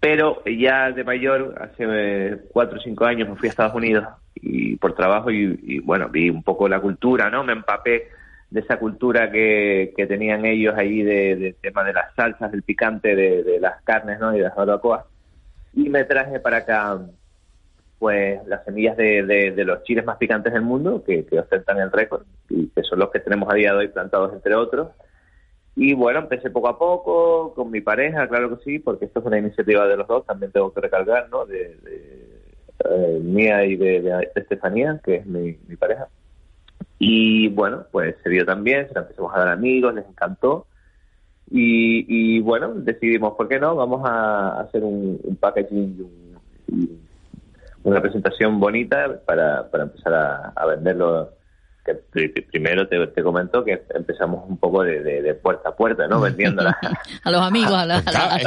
Pero 0.09 0.41
ya 0.45 0.93
de 0.93 1.03
mayor, 1.03 1.53
hace 1.61 1.85
eh, 1.85 2.37
cuatro 2.53 2.79
o 2.79 2.81
cinco 2.81 3.07
años, 3.07 3.29
me 3.29 3.35
fui 3.35 3.49
a 3.49 3.51
Estados 3.51 3.75
Unidos 3.75 4.07
y 4.37 4.77
por 4.77 4.95
trabajo 4.95 5.33
y, 5.33 5.81
bueno, 5.81 6.09
vi 6.09 6.31
un 6.31 6.45
poco 6.45 6.69
la 6.69 6.79
cultura, 6.79 7.29
¿no? 7.29 7.43
Me 7.43 7.55
empapé 7.55 8.07
de 8.49 8.61
esa 8.61 8.79
cultura 8.79 9.33
que, 9.33 9.93
tenían 10.07 10.45
ellos 10.45 10.77
ahí 10.77 11.03
de, 11.03 11.57
tema 11.61 11.83
de 11.83 11.93
las 11.93 12.15
salsas, 12.15 12.53
del 12.53 12.63
picante, 12.63 13.17
de, 13.17 13.43
de 13.43 13.59
las 13.59 13.83
carnes, 13.83 14.21
¿no? 14.21 14.33
Y 14.33 14.39
de 14.39 14.45
las 14.45 14.55
barbacoas. 14.55 15.07
Y 15.75 15.89
me 15.89 16.05
traje 16.05 16.39
para 16.39 16.59
acá 16.59 17.01
pues 17.99 18.47
las 18.47 18.65
semillas 18.65 18.97
de, 18.97 19.25
de, 19.25 19.65
los 19.65 19.83
chiles 19.83 20.05
más 20.05 20.19
picantes 20.19 20.53
del 20.53 20.63
mundo, 20.63 21.03
que, 21.05 21.27
que 21.27 21.41
ostentan 21.41 21.81
el 21.81 21.91
récord, 21.91 22.23
y 22.49 22.69
que 22.69 22.85
son 22.85 23.01
los 23.01 23.11
que 23.11 23.19
tenemos 23.19 23.51
a 23.51 23.57
día 23.57 23.73
de 23.73 23.79
hoy 23.79 23.89
plantados 23.89 24.33
entre 24.33 24.55
otros. 24.55 24.87
Y 25.77 25.93
bueno, 25.93 26.21
empecé 26.21 26.49
poco 26.49 26.69
a 26.69 26.79
poco 26.79 27.53
con 27.55 27.71
mi 27.71 27.83
pareja, 27.83 28.27
claro 28.29 28.57
que 28.57 28.65
sí, 28.65 28.79
porque 28.79 29.05
esto 29.05 29.21
es 29.21 29.27
una 29.27 29.39
iniciativa 29.39 29.87
de 29.87 29.99
los 29.99 30.09
dos, 30.09 30.25
también 30.25 30.51
tengo 30.51 30.73
que 30.73 30.81
recalcar, 30.81 31.29
¿no? 31.29 31.45
De, 31.45 31.79
eh, 32.91 33.21
mía 33.23 33.63
y 33.67 33.77
de, 33.77 34.31
Estefanía, 34.35 34.99
que 35.05 35.17
es 35.17 35.27
mi, 35.27 35.53
pareja. 35.79 36.09
Y 36.99 37.49
bueno, 37.49 37.85
pues 37.93 38.17
se 38.23 38.31
dio 38.31 38.47
también, 38.47 38.89
se 38.89 38.95
la 38.95 39.03
empezamos 39.03 39.35
a 39.35 39.41
dar 39.41 39.49
amigos, 39.49 39.95
les 39.95 40.07
encantó. 40.07 40.67
Y, 41.51 42.07
y 42.09 42.41
bueno, 42.41 42.73
decidimos, 42.75 43.35
¿por 43.35 43.47
qué 43.47 43.61
no? 43.61 43.77
Vamos 43.77 44.01
a 44.05 44.61
hacer 44.61 44.83
un, 44.83 45.21
un 45.23 45.37
packaging 45.37 46.11
y 46.69 46.91
una 47.85 48.01
presentación 48.01 48.59
bonita 48.59 49.21
para, 49.27 49.71
para 49.71 49.85
empezar 49.85 50.15
a, 50.15 50.49
a 50.57 50.67
venderlo 50.67 51.33
que 51.87 52.43
primero 52.51 52.89
te, 52.89 53.07
te 53.07 53.23
comento 53.23 53.65
que 53.65 53.83
empezamos 53.95 54.45
un 54.49 54.57
poco 54.57 54.83
de, 54.83 55.01
de, 55.01 55.35
puerta 55.35 55.69
a 55.69 55.77
puerta, 55.77 56.09
¿no? 56.09 56.21
Vendiéndola. 56.21 56.77
a 57.23 57.31
los 57.31 57.41
amigos, 57.41 57.73
a, 57.73 57.87
las 57.87 58.03
personas. 58.03 58.43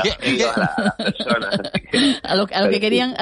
a 2.24 2.36
los 2.36 2.48
que 2.69 2.79
querían, 2.79 3.15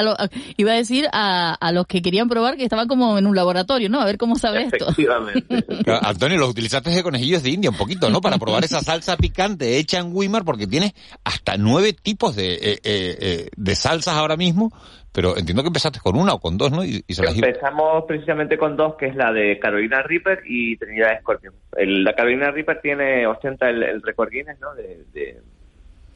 iba 0.58 0.72
a 0.72 0.76
decir 0.76 1.08
a, 1.12 1.54
a 1.54 1.72
los 1.72 1.86
que 1.86 2.02
querían 2.02 2.28
probar 2.30 2.58
que 2.58 2.64
estaban 2.64 2.88
como 2.88 3.18
en 3.18 3.28
un 3.28 3.36
laboratorio, 3.36 3.90
¿no? 3.90 4.02
A 4.02 4.06
ver 4.06 4.18
cómo 4.18 4.36
sabe 4.38 4.64
esto. 4.64 4.90
Efectivamente. 4.90 5.66
Antonio, 6.02 6.38
los 6.38 6.50
utilizaste 6.50 6.90
de 6.90 7.04
conejillos 7.04 7.44
de 7.44 7.52
India 7.52 7.70
un 7.70 7.78
poquito, 7.78 8.10
¿no? 8.10 8.22
Para 8.22 8.38
probar 8.38 8.64
esa 8.64 8.82
salsa 8.82 9.18
picante 9.18 9.78
hecha 9.78 10.00
en 10.00 10.16
Weimar, 10.16 10.44
porque 10.44 10.68
tiene 10.68 10.96
hasta 11.24 11.58
nueve 11.58 11.94
tipos 11.94 12.36
de, 12.36 12.54
eh, 12.54 12.60
eh, 12.62 12.80
eh 12.84 13.50
de 13.56 13.76
salsas 13.76 14.16
ahora 14.16 14.38
mismo 14.38 14.72
pero 15.18 15.36
entiendo 15.36 15.64
que 15.64 15.70
empezaste 15.70 16.00
con 16.00 16.16
una 16.16 16.36
o 16.36 16.40
con 16.40 16.60
dos, 16.60 16.72
¿no? 16.72 16.84
Empezamos 16.84 18.04
precisamente 18.08 18.56
con 18.56 18.78
dos, 18.78 18.94
que 18.98 19.08
es 19.08 19.16
la 19.16 19.34
de 19.34 19.58
Carolina 19.58 20.04
Reaper 20.04 20.44
y 20.46 20.78
Trinidad 20.78 21.20
Scorpion. 21.22 21.56
la 21.76 22.14
Carolina 22.14 22.52
Reaper 22.52 22.82
tiene, 22.82 23.26
ostenta 23.26 23.68
el, 23.68 23.82
el 23.82 24.04
récord 24.04 24.30
Guinness, 24.30 24.60
¿no? 24.60 24.76
De, 24.76 25.06
de 25.14 25.42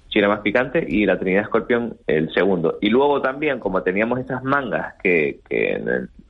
Chile 0.10 0.28
más 0.28 0.42
picante 0.42 0.86
y 0.88 1.08
la 1.08 1.18
Trinidad 1.18 1.46
Scorpion 1.46 1.98
el 2.06 2.32
segundo. 2.32 2.78
Y 2.80 2.92
luego 2.92 3.20
también, 3.24 3.58
como 3.60 3.82
teníamos 3.82 4.20
esas 4.20 4.44
mangas 4.44 4.94
que, 5.02 5.40
que 5.50 5.82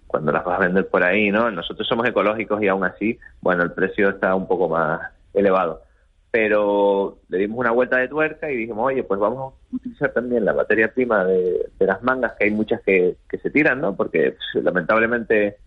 cuando 0.08 0.32
las 0.32 0.46
vas 0.46 0.58
a 0.58 0.64
vender 0.64 0.88
por 0.88 1.04
ahí, 1.04 1.30
¿no? 1.30 1.52
Nosotros 1.52 1.86
somos 1.86 2.08
ecológicos 2.08 2.64
y 2.64 2.70
aún 2.70 2.86
así, 2.86 3.20
bueno, 3.42 3.64
el 3.64 3.74
precio 3.74 4.12
está 4.12 4.34
un 4.34 4.48
poco 4.48 4.70
más 4.70 5.02
elevado 5.34 5.82
pero 6.32 7.18
le 7.28 7.40
dimos 7.40 7.60
una 7.60 7.72
vuelta 7.72 7.98
de 7.98 8.08
tuerca 8.08 8.50
y 8.50 8.56
dijimos, 8.56 8.88
oye, 8.88 9.04
pues 9.04 9.20
vamos 9.20 9.54
a 9.54 9.76
utilizar 9.76 10.14
también 10.14 10.46
la 10.46 10.54
materia 10.54 10.94
prima 10.94 11.26
de, 11.26 11.70
las 11.80 12.02
mangas, 12.04 12.34
que 12.34 12.46
hay 12.46 12.52
muchas 12.52 12.82
que, 12.82 13.18
se 13.30 13.50
tiran, 13.50 13.82
¿no? 13.82 13.98
Porque 13.98 14.38
lamentablemente, 14.54 15.58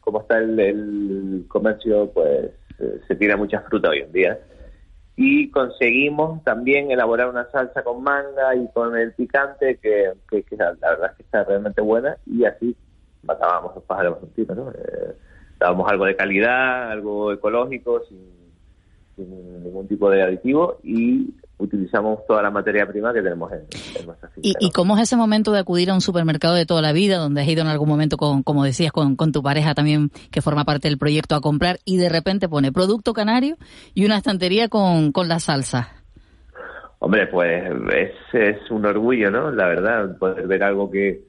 como 0.00 0.22
está 0.22 0.38
el, 0.38 1.44
comercio, 1.48 2.10
pues 2.12 2.50
eh, 2.78 3.00
se 3.06 3.16
tira 3.16 3.36
mucha 3.36 3.60
fruta 3.60 3.90
hoy 3.90 3.98
en 3.98 4.12
día. 4.12 4.38
Y 5.16 5.50
conseguimos 5.50 6.42
también 6.42 6.90
elaborar 6.90 7.28
una 7.28 7.48
salsa 7.50 7.84
con 7.84 8.02
manga 8.02 8.56
y 8.56 8.66
con 8.72 8.96
el 8.96 9.12
picante, 9.12 9.76
que, 9.76 10.14
la, 10.56 10.72
verdad 10.72 11.10
es 11.10 11.16
que 11.18 11.22
está 11.22 11.44
realmente 11.44 11.82
buena, 11.82 12.16
y 12.24 12.46
así 12.46 12.74
matábamos 13.22 13.74
los 13.74 13.84
pájaros 13.84 14.22
un 14.22 14.30
tiro, 14.30 14.54
¿no? 14.54 14.70
Eh, 14.70 15.14
dábamos 15.60 15.90
algo 15.90 16.06
de 16.06 16.16
calidad, 16.16 16.90
algo 16.90 17.30
ecológico, 17.30 18.02
sin 18.06 18.33
sin 19.16 19.62
ningún 19.62 19.86
tipo 19.86 20.10
de 20.10 20.22
aditivo 20.22 20.78
y 20.82 21.34
utilizamos 21.58 22.26
toda 22.26 22.42
la 22.42 22.50
materia 22.50 22.86
prima 22.86 23.12
que 23.12 23.22
tenemos 23.22 23.50
en, 23.52 23.60
nuestra 24.06 24.28
finca. 24.30 24.48
¿Y, 24.60 24.66
¿Y, 24.66 24.70
cómo 24.70 24.96
es 24.96 25.02
ese 25.02 25.16
momento 25.16 25.52
de 25.52 25.60
acudir 25.60 25.90
a 25.90 25.94
un 25.94 26.00
supermercado 26.00 26.54
de 26.54 26.66
toda 26.66 26.82
la 26.82 26.92
vida, 26.92 27.18
donde 27.18 27.40
has 27.40 27.48
ido 27.48 27.62
en 27.62 27.68
algún 27.68 27.88
momento, 27.88 28.16
con, 28.16 28.42
como 28.42 28.64
decías, 28.64 28.92
con, 28.92 29.16
con 29.16 29.32
tu 29.32 29.42
pareja 29.42 29.74
también, 29.74 30.10
que 30.30 30.42
forma 30.42 30.64
parte 30.64 30.88
del 30.88 30.98
proyecto, 30.98 31.34
a 31.34 31.40
comprar 31.40 31.78
y 31.84 31.96
de 31.96 32.08
repente 32.08 32.48
pone 32.48 32.72
producto 32.72 33.12
canario 33.12 33.56
y 33.94 34.04
una 34.04 34.16
estantería 34.16 34.68
con, 34.68 35.12
con 35.12 35.28
la 35.28 35.38
salsa? 35.38 35.88
Hombre, 36.98 37.26
pues 37.26 37.62
es, 37.92 38.12
es 38.32 38.70
un 38.70 38.86
orgullo, 38.86 39.30
¿no? 39.30 39.50
La 39.50 39.66
verdad, 39.66 40.16
poder 40.18 40.46
ver 40.46 40.62
algo 40.62 40.90
que, 40.90 41.22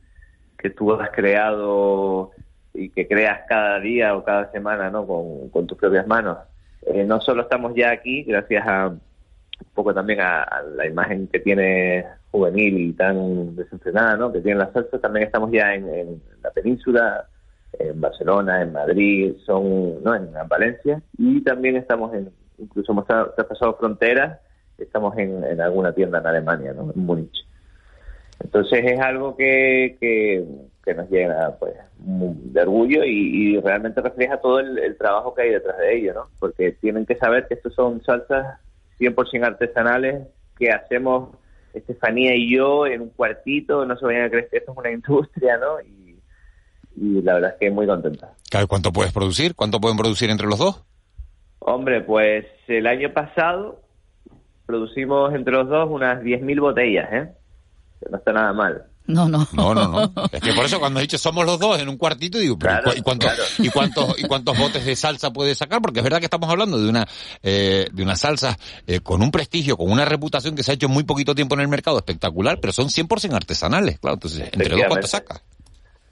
que 0.58 0.70
tú 0.70 0.94
has 0.94 1.10
creado 1.12 2.32
y 2.74 2.90
que 2.90 3.08
creas 3.08 3.42
cada 3.48 3.80
día 3.80 4.16
o 4.16 4.24
cada 4.24 4.52
semana, 4.52 4.90
¿no? 4.90 5.06
Con, 5.06 5.50
con 5.50 5.68
tus 5.68 5.78
propias 5.78 6.08
manos 6.08 6.38
eh, 6.86 7.04
no 7.04 7.20
solo 7.22 7.44
estamos 7.44 7.74
ya 7.76 7.92
aquí, 7.92 8.24
gracias 8.24 8.66
a 8.68 8.88
un 8.88 9.68
poco 9.74 9.94
también 9.94 10.20
a, 10.22 10.46
la 10.76 10.86
imagen 10.86 11.28
que 11.28 11.40
tiene 11.40 12.06
juvenil 12.32 12.78
y 12.78 12.94
tan 12.94 13.56
desenfrenada, 13.56 14.18
¿no? 14.18 14.32
Que 14.32 14.42
tiene 14.42 14.60
la 14.60 14.72
salsa, 14.72 15.00
también 15.00 15.26
estamos 15.26 15.52
ya 15.52 15.74
en, 15.74 16.22
la 16.44 16.52
península, 16.52 17.28
en 17.80 18.00
Barcelona, 18.00 18.62
en 18.62 18.74
Madrid, 18.74 19.36
son, 19.46 20.04
¿no? 20.04 20.16
En, 20.16 20.30
Valencia 20.48 21.02
y 21.18 21.42
también 21.42 21.78
estamos 21.78 22.14
en, 22.14 22.30
incluso 22.58 22.92
hemos 22.92 23.06
pasado 23.06 23.76
fronteras, 23.78 24.40
estamos 24.78 25.18
en, 25.18 25.44
en 25.44 25.62
alguna 25.62 25.94
tienda 25.94 26.20
en 26.20 26.28
Alemania, 26.28 26.74
¿no? 26.74 26.92
En 26.94 27.06
Múnich. 27.06 27.46
Entonces 28.44 28.84
es 28.84 29.00
algo 29.00 29.36
que, 29.36 29.98
que, 30.00 30.46
nos 30.94 31.10
llena 31.10 31.56
pues 31.60 31.74
de 31.98 32.62
orgullo 32.62 33.04
y, 33.04 33.60
realmente 33.60 34.02
refleja 34.02 34.38
todo 34.38 34.60
el, 34.60 34.98
trabajo 34.98 35.34
que 35.34 35.44
hay 35.44 35.50
detrás 35.52 35.78
de 35.78 35.98
ello, 35.98 36.14
¿no? 36.14 36.28
Porque 36.40 36.74
tienen 36.74 37.06
que 37.06 37.16
saber 37.16 37.48
que 37.48 37.56
estos 37.56 37.74
son 37.74 38.04
salsas 38.04 38.60
100% 39.00 39.46
artesanales 39.46 40.28
que 40.58 40.72
hacemos 40.72 41.30
Estefanía 41.74 42.36
y 42.36 42.56
yo 42.56 42.86
en 42.88 43.02
un 43.02 43.10
cuartito, 43.10 43.86
no 43.86 43.98
se 43.98 44.06
vayan 44.06 44.24
a 44.24 44.30
creer 44.30 44.48
que 44.50 44.58
esto 44.58 44.72
es 44.72 44.78
una 44.78 44.92
industria, 44.92 45.58
¿no? 45.58 45.82
Y, 45.82 46.20
y 46.96 47.22
la 47.22 47.34
verdad 47.34 47.52
es 47.52 47.60
que 47.60 47.72
muy 47.72 47.86
contenta. 47.86 48.34
¿Cuánto 48.70 48.94
puedes 48.94 49.12
producir? 49.12 49.56
¿Cuánto 49.56 49.82
pueden 49.82 49.98
producir 49.98 50.30
entre 50.30 50.48
los 50.48 50.58
dos? 50.58 50.86
Hombre, 51.60 52.02
pues 52.02 52.46
el 52.68 52.88
año 52.88 53.12
pasado 53.12 53.82
producimos 54.66 55.34
entre 55.34 55.54
los 55.54 55.68
dos 55.68 55.90
unas 55.90 56.22
10.000 56.22 56.62
botellas, 56.62 57.12
¿eh? 57.12 57.34
no 58.10 58.18
está 58.18 58.34
nada 58.34 58.54
mal. 58.54 58.86
No, 59.08 59.30
no. 59.30 59.48
No, 59.54 59.74
no, 59.74 59.88
no. 59.88 60.14
Es 60.32 60.42
que 60.42 60.54
por 60.54 60.66
eso 60.66 60.80
cuando 60.80 61.00
he 61.00 61.04
dicho 61.04 61.18
somos 61.18 61.46
los 61.46 61.60
dos 61.60 61.80
en 61.80 61.90
un 61.90 61.98
cuartito, 61.98 62.40
digo, 62.40 62.56
¿y, 62.56 63.02
cuántos, 63.02 63.60
¿y, 63.60 63.70
cuántos, 63.70 64.20
¿y 64.20 64.24
cuántos 64.24 64.58
botes 64.58 64.86
de 64.86 64.96
salsa 64.96 65.32
puede 65.32 65.54
sacar? 65.54 65.82
Porque 65.82 66.00
es 66.00 66.04
verdad 66.04 66.20
que 66.20 66.26
estamos 66.26 66.50
hablando 66.50 66.80
de 66.80 66.90
una, 66.90 67.08
eh, 67.44 67.88
de 67.92 68.04
una 68.04 68.16
salsa 68.16 68.58
eh, 68.88 69.00
con 69.02 69.22
un 69.22 69.32
prestigio, 69.32 69.78
con 69.78 69.92
una 69.92 70.06
reputación 70.06 70.56
que 70.56 70.64
se 70.64 70.72
ha 70.72 70.76
hecho 70.76 70.90
muy 70.90 71.04
poquito 71.04 71.36
tiempo 71.36 71.56
en 71.56 71.62
el 71.62 71.68
mercado, 71.68 71.98
espectacular, 71.98 72.60
pero 72.60 72.74
son 72.74 72.88
100% 72.88 73.34
artesanales, 73.34 74.00
claro. 74.00 74.16
Entonces, 74.16 74.50
entre 74.52 74.70
dos, 74.70 74.86
¿cuánto 74.88 75.08
saca? 75.08 75.42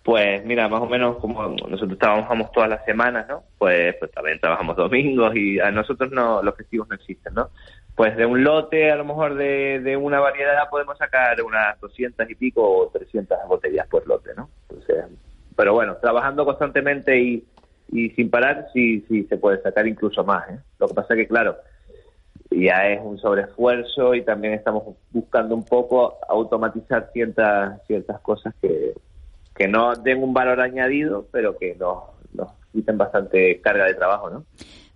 Pues 0.03 0.43
mira, 0.43 0.67
más 0.67 0.81
o 0.81 0.85
menos 0.85 1.17
como 1.17 1.47
nosotros 1.47 1.97
trabajamos 1.97 2.51
todas 2.51 2.69
las 2.69 2.83
semanas, 2.83 3.25
¿no? 3.29 3.43
Pues, 3.57 3.95
pues 3.97 4.12
también 4.12 4.38
trabajamos 4.38 4.75
domingos 4.75 5.33
y 5.33 5.59
a 5.62 5.71
nosotros 5.71 6.12
no, 6.12 6.43
los 6.43 6.55
festivos 6.57 6.89
no 6.89 6.95
existen, 6.95 7.33
¿no? 7.33 7.50
Pues 7.95 8.15
de 8.17 8.25
un 8.25 8.43
lote, 8.43 8.91
a 8.91 8.95
lo 8.95 9.05
mejor 9.05 9.35
de, 9.35 9.79
de 9.79 9.95
una 9.97 10.19
variedad, 10.19 10.69
podemos 10.69 10.97
sacar 10.97 11.41
unas 11.43 11.79
200 11.79 12.29
y 12.29 12.35
pico 12.35 12.63
o 12.63 12.88
300 12.88 13.38
botellas 13.47 13.88
por 13.88 14.07
lote, 14.07 14.31
¿no? 14.35 14.50
Pero 15.55 15.73
bueno, 15.73 15.97
trabajando 15.97 16.45
constantemente 16.45 17.19
y, 17.19 17.45
y 17.91 18.09
sin 18.12 18.29
parar, 18.29 18.67
sí, 18.73 19.05
sí 19.07 19.23
se 19.25 19.38
puede 19.38 19.62
sacar 19.62 19.88
incluso 19.88 20.23
más, 20.23 20.50
¿eh? 20.50 20.59
Lo 20.79 20.88
que 20.88 20.95
pasa 20.95 21.15
que, 21.15 21.27
claro, 21.27 21.57
ya 22.50 22.88
es 22.88 23.00
un 23.03 23.19
sobreesfuerzo 23.19 24.15
y 24.15 24.23
también 24.23 24.53
estamos 24.53 24.95
buscando 25.12 25.53
un 25.53 25.63
poco 25.63 26.17
automatizar 26.27 27.09
ciertas, 27.13 27.79
ciertas 27.85 28.19
cosas 28.21 28.55
que, 28.59 28.93
que 29.55 29.67
no 29.67 29.95
den 29.95 30.23
un 30.23 30.33
valor 30.33 30.62
añadido, 30.62 31.27
pero 31.31 31.57
que 31.57 31.75
nos, 31.75 32.05
nos 32.33 32.51
quiten 32.71 32.97
bastante 32.97 33.62
carga 33.62 33.85
de 33.85 33.93
trabajo, 33.93 34.29
¿no? 34.31 34.45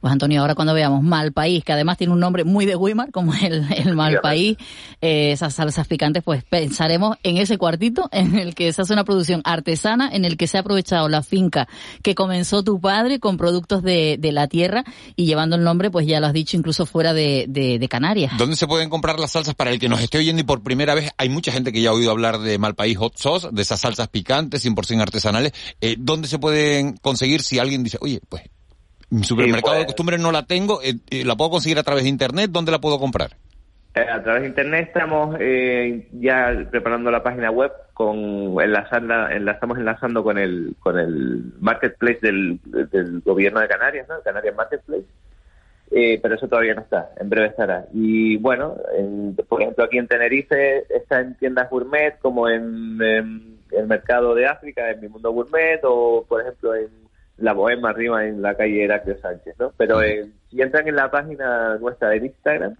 Pues 0.07 0.13
Antonio, 0.13 0.39
ahora 0.39 0.55
cuando 0.55 0.73
veamos 0.73 1.03
Mal 1.03 1.33
País, 1.33 1.65
que 1.65 1.73
además 1.73 1.97
tiene 1.97 2.13
un 2.13 2.21
nombre 2.21 2.45
muy 2.45 2.65
de 2.65 2.77
Weimar, 2.77 3.11
como 3.11 3.33
el, 3.33 3.67
el 3.75 3.93
Mal 3.93 4.21
País, 4.21 4.55
eh, 5.01 5.33
esas 5.33 5.55
salsas 5.55 5.85
picantes, 5.85 6.23
pues 6.23 6.45
pensaremos 6.45 7.17
en 7.23 7.35
ese 7.35 7.57
cuartito 7.57 8.07
en 8.13 8.39
el 8.39 8.55
que 8.55 8.71
se 8.71 8.81
hace 8.83 8.93
una 8.93 9.03
producción 9.03 9.41
artesana, 9.43 10.09
en 10.13 10.23
el 10.23 10.37
que 10.37 10.47
se 10.47 10.55
ha 10.55 10.61
aprovechado 10.61 11.09
la 11.09 11.23
finca 11.23 11.67
que 12.03 12.15
comenzó 12.15 12.63
tu 12.63 12.79
padre 12.79 13.19
con 13.19 13.35
productos 13.35 13.83
de, 13.83 14.15
de 14.17 14.31
la 14.31 14.47
tierra 14.47 14.85
y 15.17 15.25
llevando 15.25 15.57
el 15.57 15.65
nombre, 15.65 15.91
pues 15.91 16.07
ya 16.07 16.21
lo 16.21 16.27
has 16.27 16.33
dicho, 16.33 16.55
incluso 16.55 16.85
fuera 16.85 17.13
de, 17.13 17.43
de, 17.49 17.85
Canarias. 17.89 18.31
¿Dónde 18.37 18.55
se 18.55 18.65
pueden 18.65 18.89
comprar 18.89 19.19
las 19.19 19.31
salsas 19.31 19.55
para 19.55 19.71
el 19.71 19.79
que 19.79 19.89
nos 19.89 19.99
esté 19.99 20.19
oyendo 20.19 20.41
y 20.41 20.45
por 20.45 20.63
primera 20.63 20.95
vez? 20.95 21.11
Hay 21.17 21.27
mucha 21.27 21.51
gente 21.51 21.73
que 21.73 21.81
ya 21.81 21.89
ha 21.89 21.93
oído 21.93 22.11
hablar 22.11 22.39
de 22.39 22.57
Mal 22.57 22.75
País 22.75 22.97
Hot 22.97 23.17
Sauce, 23.17 23.49
de 23.51 23.61
esas 23.61 23.81
salsas 23.81 24.07
picantes, 24.07 24.65
100% 24.65 25.01
artesanales. 25.01 25.51
Eh, 25.81 25.97
¿Dónde 25.99 26.29
se 26.29 26.39
pueden 26.39 26.95
conseguir 26.95 27.41
si 27.41 27.59
alguien 27.59 27.83
dice, 27.83 27.97
oye, 27.99 28.21
pues 28.29 28.43
supermercado 29.23 29.75
de 29.75 29.79
pues. 29.81 29.87
costumbre 29.87 30.17
no 30.17 30.31
la 30.31 30.43
tengo, 30.43 30.81
eh, 30.81 30.95
eh, 31.09 31.23
¿la 31.25 31.35
puedo 31.35 31.51
conseguir 31.51 31.79
a 31.79 31.83
través 31.83 32.03
de 32.03 32.09
internet? 32.09 32.51
¿Dónde 32.51 32.71
la 32.71 32.79
puedo 32.79 32.99
comprar? 32.99 33.31
Eh, 33.95 34.01
a 34.01 34.21
través 34.21 34.43
de 34.43 34.49
internet 34.49 34.87
estamos 34.89 35.37
ya 36.11 36.67
preparando 36.69 37.09
la 37.09 37.23
página 37.23 37.49
web 37.49 37.71
con 37.93 38.61
enlazarla, 38.61 39.29
estamos 39.33 39.77
enlazando 39.77 40.23
con 40.23 40.37
el 40.37 40.75
con 40.79 40.99
el 40.99 41.53
marketplace 41.59 42.19
del, 42.21 42.59
del 42.63 43.21
gobierno 43.21 43.59
de 43.59 43.67
Canarias, 43.67 44.07
¿no? 44.07 44.21
Canarias 44.21 44.55
Marketplace. 44.55 45.05
pero 45.89 46.35
eso 46.35 46.47
todavía 46.47 46.75
no 46.75 46.81
está, 46.81 47.09
en 47.19 47.29
breve 47.29 47.47
estará. 47.47 47.85
Y 47.93 48.37
bueno, 48.37 48.75
por 49.49 49.61
ejemplo 49.61 49.85
aquí 49.85 49.97
en 49.97 50.07
Tenerife 50.07 50.83
está 50.95 51.21
en 51.21 51.35
tiendas 51.35 51.69
gourmet 51.69 52.19
como 52.19 52.47
en 52.49 52.99
el 53.71 53.87
mercado 53.87 54.35
de 54.35 54.45
África, 54.45 54.91
en 54.91 55.01
mi 55.01 55.07
mundo 55.07 55.31
gourmet, 55.31 55.79
o 55.83 56.23
por 56.27 56.41
ejemplo 56.41 56.75
en 56.75 57.06
la 57.37 57.53
Bohema 57.53 57.89
arriba 57.89 58.25
en 58.25 58.41
la 58.41 58.55
calle 58.55 58.83
Heraclio 58.83 59.17
Sánchez, 59.19 59.55
¿no? 59.59 59.71
Pero 59.77 60.01
eh, 60.01 60.27
si 60.49 60.61
entran 60.61 60.87
en 60.87 60.95
la 60.95 61.11
página 61.11 61.77
nuestra 61.77 62.09
de 62.09 62.17
Instagram, 62.17 62.75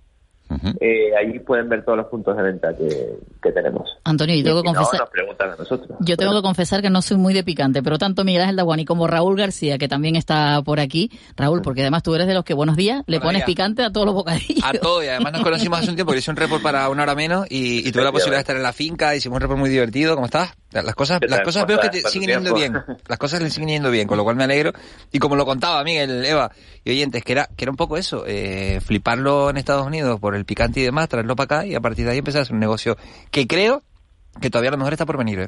eh, 0.79 1.11
ahí 1.19 1.39
pueden 1.39 1.67
ver 1.67 1.83
todos 1.83 1.97
los 1.97 2.07
puntos 2.07 2.35
de 2.35 2.43
venta 2.43 2.75
que, 2.75 3.17
que 3.41 3.51
tenemos. 3.51 3.97
Antonio, 4.05 4.35
yo 4.35 4.43
tengo 4.43 4.63
que 4.63 4.69
no, 4.69 4.75
confesar, 4.75 4.99
nos 5.01 5.09
preguntan 5.09 5.51
a 5.51 5.55
nosotros. 5.57 5.97
yo 5.99 6.15
tengo 6.15 6.33
que 6.33 6.41
confesar 6.41 6.81
que 6.81 6.89
no 6.89 7.01
soy 7.01 7.17
muy 7.17 7.33
de 7.33 7.43
picante, 7.43 7.83
pero 7.83 7.97
tanto 7.97 8.23
Miguel 8.23 8.43
Ángel 8.43 8.55
Daguani 8.55 8.85
como 8.85 9.07
Raúl 9.07 9.35
García, 9.35 9.77
que 9.77 9.87
también 9.87 10.15
está 10.15 10.61
por 10.63 10.79
aquí. 10.79 11.11
Raúl, 11.35 11.61
porque 11.61 11.81
además 11.81 12.03
tú 12.03 12.15
eres 12.15 12.27
de 12.27 12.33
los 12.33 12.45
que 12.45 12.53
buenos 12.53 12.77
días 12.77 13.03
le 13.07 13.19
pones 13.19 13.43
picante 13.43 13.83
a 13.83 13.91
todos 13.91 14.05
los 14.05 14.15
bocadillos. 14.15 14.63
A 14.63 14.71
todo, 14.73 15.03
y 15.03 15.07
además 15.07 15.33
nos 15.33 15.43
conocimos 15.43 15.79
hace 15.79 15.89
un 15.89 15.95
tiempo, 15.95 16.13
que 16.13 16.19
hice 16.19 16.31
un 16.31 16.37
report 16.37 16.63
para 16.63 16.89
una 16.89 17.03
hora 17.03 17.15
menos 17.15 17.45
y, 17.49 17.87
y 17.87 17.91
tuve 17.91 18.03
la 18.03 18.11
posibilidad 18.11 18.37
de 18.37 18.41
estar 18.41 18.55
en 18.55 18.63
la 18.63 18.73
finca, 18.73 19.15
hicimos 19.15 19.35
un 19.35 19.41
report 19.41 19.59
muy 19.59 19.69
divertido, 19.69 20.15
¿cómo 20.15 20.25
estás? 20.25 20.53
Las 20.71 20.95
cosas, 20.95 21.19
¿Qué 21.21 21.27
las 21.27 21.41
cosas 21.41 21.63
¿Cómo 21.63 21.67
veo 21.67 21.79
que 21.79 21.89
te 21.89 22.01
¿Cuánto 22.01 22.09
siguen 22.09 22.29
yendo 22.29 22.53
bien, 22.53 22.74
las 23.07 23.17
cosas 23.17 23.41
le 23.41 23.50
siguen 23.50 23.69
yendo 23.69 23.89
bien, 23.89 24.05
con 24.05 24.17
lo 24.17 24.24
cual 24.24 24.36
me 24.36 24.43
alegro. 24.43 24.74
Y 25.12 25.19
como 25.19 25.36
lo 25.36 25.45
contaba 25.45 25.83
Miguel, 25.83 26.25
Eva 26.25 26.51
y 26.83 26.91
oyentes, 26.91 27.24
que 27.24 27.31
era, 27.31 27.50
que 27.55 27.63
era 27.63 27.71
un 27.71 27.77
poco 27.77 27.97
eso, 27.97 28.25
eh, 28.27 28.81
fliparlo 28.86 29.50
en 29.50 29.57
Estados 29.57 29.88
Unidos 29.88 30.19
por 30.19 30.36
el 30.36 30.45
picante 30.45 30.81
y 30.81 30.83
demás, 30.83 31.07
traerlo 31.07 31.36
para 31.36 31.59
acá 31.59 31.65
y 31.65 31.75
a 31.75 31.79
partir 31.79 32.05
de 32.05 32.12
ahí 32.12 32.17
empezar 32.17 32.39
a 32.39 32.41
hacer 32.43 32.53
un 32.53 32.59
negocio 32.59 32.97
que 33.31 33.47
creo 33.47 33.81
que 34.41 34.50
todavía 34.50 34.69
a 34.69 34.71
lo 34.71 34.77
mejor 34.77 34.93
está 34.93 35.05
por 35.05 35.17
venir, 35.17 35.39
¿eh? 35.39 35.47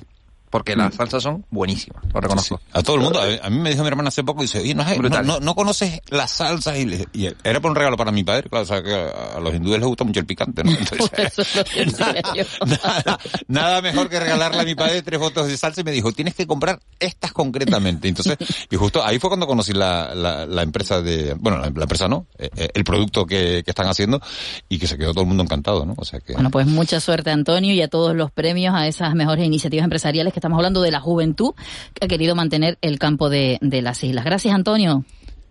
Porque 0.50 0.76
las 0.76 0.96
salsas 0.96 1.24
son 1.24 1.46
buenísimas, 1.52 2.04
lo 2.14 2.20
reconozco. 2.22 2.60
A 2.74 2.82
todo 2.84 2.96
el 2.96 3.02
mundo. 3.04 3.20
A, 3.22 3.46
a 3.46 3.50
mí 3.50 3.60
me 3.60 3.70
dijo 3.70 3.82
mi 3.84 3.88
hermana 3.88 4.10
hace 4.10 4.24
poco, 4.24 4.42
dice, 4.42 4.60
oye, 4.60 4.74
no, 4.76 4.84
no, 4.84 4.96
Brutal. 4.96 5.26
no, 5.26 5.40
no 5.40 5.56
conoces 5.56 6.00
las 6.10 6.32
salsas. 6.32 6.78
Y, 6.78 6.86
le- 6.86 7.08
y 7.14 7.28
era 7.44 7.60
por 7.60 7.72
un 7.72 7.76
regalo 7.76 7.98
para 7.98 8.12
mi 8.12 8.24
padre, 8.24 8.50
claro, 8.50 8.64
o 8.64 8.68
sea 8.68 8.82
que 8.84 8.94
a, 8.94 9.40
los 9.40 9.54
hindúes 9.54 9.80
les 9.80 9.88
gusta 9.88 10.04
mucho 10.04 10.20
el 10.20 10.26
picante, 10.26 10.64
¿no? 10.64 10.72
Entonces, 10.72 11.10
nada, 12.66 13.20
nada 13.48 13.82
mejor 13.82 14.10
que 14.10 14.20
regalarle 14.20 14.62
a 14.62 14.66
mi 14.66 14.76
padre 14.76 15.02
tres 15.02 15.20
fotos 15.20 15.48
de 15.48 15.58
salsa 15.58 15.82
y 15.82 15.84
me 15.84 15.92
dijo, 15.92 16.12
tienes 16.12 16.36
que 16.36 16.48
comprar 16.48 16.80
estas 17.00 17.32
concretamente. 17.32 18.08
Entonces, 18.08 18.38
y 18.70 18.76
justo 18.76 19.04
ahí 19.04 19.20
fue 19.20 19.30
cuando 19.30 19.48
conocí 19.48 19.74
la, 19.74 20.14
la, 20.16 20.46
la 20.46 20.62
empresa 20.64 21.02
de, 21.02 21.34
bueno, 21.36 21.58
la, 21.60 21.70
la 21.70 21.84
empresa 21.84 22.08
no, 22.08 22.26
eh, 22.38 22.50
eh, 22.56 22.70
el 22.74 22.84
producto 22.84 23.26
que, 23.26 23.64
que 23.64 23.72
están 23.72 23.88
haciendo 23.88 24.22
y 24.68 24.80
que 24.80 24.88
se 24.88 24.98
quedó 24.98 25.12
todo 25.12 25.22
el 25.22 25.28
mundo 25.28 25.44
encantado, 25.44 25.86
¿no? 25.86 25.94
O 25.98 26.06
sea 26.06 26.20
que... 26.20 26.34
Bueno, 26.34 26.50
pues 26.52 26.68
mucha 26.68 27.00
suerte, 27.00 27.30
Antonio, 27.32 27.74
y 27.74 27.82
a 27.82 27.88
todos 27.88 28.16
los 28.16 28.32
premios, 28.32 28.74
a 28.76 28.88
esas 28.88 29.14
mejores 29.16 29.46
iniciativas 29.46 29.84
empresariales 29.84 30.34
que 30.34 30.39
estamos 30.40 30.58
hablando 30.58 30.82
de 30.82 30.92
la 30.92 31.00
juventud 31.00 31.54
que 31.94 32.06
ha 32.06 32.08
querido 32.08 32.36
mantener 32.36 32.78
el 32.82 32.98
campo 33.00 33.30
de, 33.30 33.58
de 33.62 33.82
las 33.82 34.04
islas. 34.04 34.26
Gracias, 34.26 34.54
Antonio. 34.54 35.04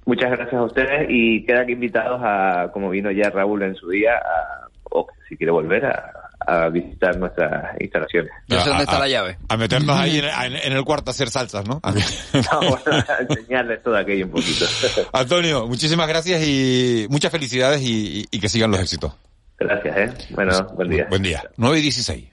Muchas 0.06 0.30
gracias 0.30 0.54
a 0.54 0.64
ustedes 0.64 1.06
y 1.10 1.44
quedan 1.44 1.68
invitados 1.68 2.20
a, 2.24 2.70
como 2.72 2.88
vino 2.90 3.10
ya 3.10 3.28
Raúl 3.30 3.62
en 3.62 3.74
su 3.74 3.88
día, 3.90 4.12
a- 4.16 4.68
o 4.90 5.06
si 5.28 5.36
quiere 5.36 5.52
volver 5.52 5.84
a, 5.84 6.12
a 6.46 6.68
visitar 6.70 7.14
nuestras 7.18 7.78
instalaciones. 7.78 8.30
Yo 8.48 8.58
sé 8.60 8.70
dónde 8.70 8.84
está 8.84 8.96
a- 8.96 9.00
la 9.00 9.08
llave. 9.08 9.36
A 9.50 9.56
meternos 9.58 9.94
ahí 9.94 10.18
en, 10.18 10.24
en- 10.24 10.56
en 10.56 10.72
el 10.72 10.82
cuarto 10.84 11.10
a 11.10 11.12
hacer 11.12 11.28
salsas, 11.28 11.68
¿no? 11.68 11.78
Vamos 11.82 12.80
a 12.86 13.18
enseñarles 13.28 13.82
todo 13.82 13.96
aquello 13.98 14.24
un 14.24 14.30
poquito. 14.32 14.64
Antonio, 15.12 15.66
muchísimas 15.68 16.08
gracias 16.08 16.40
y 16.46 17.06
muchas 17.10 17.30
felicidades 17.30 17.82
y, 17.82 18.20
y- 18.20 18.24
y 18.30 18.40
que 18.40 18.48
sigan 18.48 18.70
los 18.70 18.80
éxitos. 18.80 19.12
Gracias, 19.58 19.96
¿eh? 19.98 20.10
Bueno, 20.30 20.52
buen 20.74 20.88
día. 20.88 21.06
Buen 21.10 21.22
día. 21.22 21.42
9 21.58 21.78
y 21.80 21.82
16. 21.82 22.24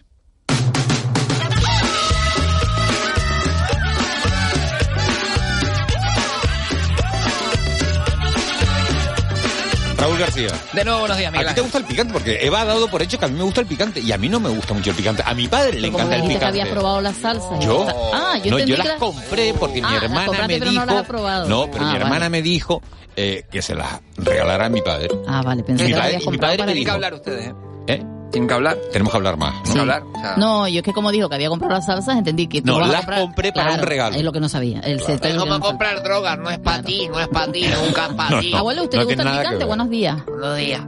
Raúl 10.05 10.19
García. 10.19 10.49
De 10.73 10.85
nuevo, 10.85 10.99
buenos 10.99 11.17
días, 11.17 11.31
Miguel 11.31 11.47
¿A 11.47 11.49
ti 11.49 11.55
te 11.55 11.61
gusta 11.61 11.77
el 11.79 11.85
picante? 11.85 12.13
Porque 12.13 12.37
Eva 12.45 12.61
ha 12.61 12.65
dado 12.65 12.87
por 12.89 13.01
hecho 13.01 13.17
que 13.17 13.25
a 13.25 13.27
mí 13.27 13.35
me 13.35 13.43
gusta 13.43 13.61
el 13.61 13.65
picante 13.65 13.99
y 14.01 14.11
a 14.11 14.17
mí 14.19 14.29
no 14.29 14.39
me 14.39 14.49
gusta 14.49 14.75
mucho 14.75 14.91
el 14.91 14.95
picante. 14.95 15.23
A 15.25 15.33
mi 15.33 15.47
padre 15.47 15.79
le 15.79 15.87
encanta 15.87 16.15
el 16.15 16.21
dijiste 16.21 16.33
que 16.33 16.45
picante. 16.45 16.61
habías 16.61 16.67
probado 16.77 17.01
las 17.01 17.15
salsas. 17.17 17.59
y 17.59 17.65
Yo, 17.65 17.87
Ah, 18.13 18.37
yo 18.43 18.51
no, 18.51 18.59
yo 18.59 18.77
las 18.77 18.85
las- 18.85 18.99
compré 18.99 19.53
porque 19.59 19.81
Ah, 19.83 19.87
mi 19.87 19.93
las 19.95 20.03
hermana 20.03 20.25
compraste, 20.27 20.59
me 20.59 20.65
dijo. 20.69 20.85
no 20.85 21.03
pero 21.07 21.19
Ah, 21.25 21.47
mi 21.79 21.85
vale. 21.85 21.97
hermana 21.99 22.29
me 22.29 22.41
dijo 22.43 22.81
eh, 23.17 23.45
que 23.49 23.61
se 23.63 23.73
las 23.73 23.99
regalara 24.17 24.65
a 24.65 24.69
mi 24.69 24.81
padre. 24.81 25.09
Ah, 25.27 25.41
vale, 25.43 25.63
pensé 25.63 25.85
Mi 25.85 25.89
que 25.89 25.95
las 25.95 26.01
padre- 26.03 26.15
habías 26.17 26.31
mi 26.31 26.37
padre 26.37 26.57
para 26.57 26.67
me 26.71 26.73
dijo- 26.75 26.91
hablar 26.91 27.13
ustedes, 27.15 27.53
¿eh? 27.87 28.03
Tienen 28.31 28.47
que 28.49 28.53
hablar. 28.53 28.77
Tenemos 28.91 29.11
que 29.11 29.17
hablar 29.17 29.37
más. 29.37 29.53
¿no? 29.73 29.81
Hablar. 29.81 30.03
O 30.13 30.19
sea, 30.19 30.35
No, 30.37 30.67
yo 30.67 30.79
es 30.79 30.83
que 30.83 30.91
como 30.91 31.11
dijo 31.11 31.29
que 31.29 31.35
había 31.35 31.47
comprado 31.49 31.73
las 31.75 31.85
salsas, 31.85 32.17
entendí 32.17 32.47
que 32.47 32.61
tú 32.61 32.67
No, 32.67 32.79
vas 32.79 32.89
a 32.89 32.91
las 32.91 33.01
comprar- 33.01 33.21
compré 33.21 33.51
para 33.53 33.67
Claro, 33.67 33.83
un 33.83 33.87
regalo. 33.89 34.15
Es 34.17 34.23
lo 34.23 34.31
que 34.33 34.39
no 34.41 34.49
sabía. 34.49 34.79
El 34.81 34.99
sector 34.99 35.27
Es 35.27 35.33
que 35.33 35.39
como 35.39 35.59
comprar 35.59 36.03
drogas, 36.03 36.37
no 36.37 36.49
es 36.49 36.59
para 36.59 36.83
ti, 36.83 37.07
no 37.07 37.19
es 37.19 37.27
para 37.29 37.51
ti, 37.51 37.65
nunca 37.85 38.07
es 38.07 38.13
para 38.13 38.39
ti. 38.41 38.51
no. 38.51 38.57
Abuelo, 38.57 38.83
¿usted 38.83 38.97
no 38.97 39.03
le 39.05 39.15
gusta 39.15 39.31
el 39.31 39.37
picante? 39.39 39.65
Buenos 39.65 39.89
días. 39.89 40.25
Buenos 40.25 40.57
días. 40.57 40.81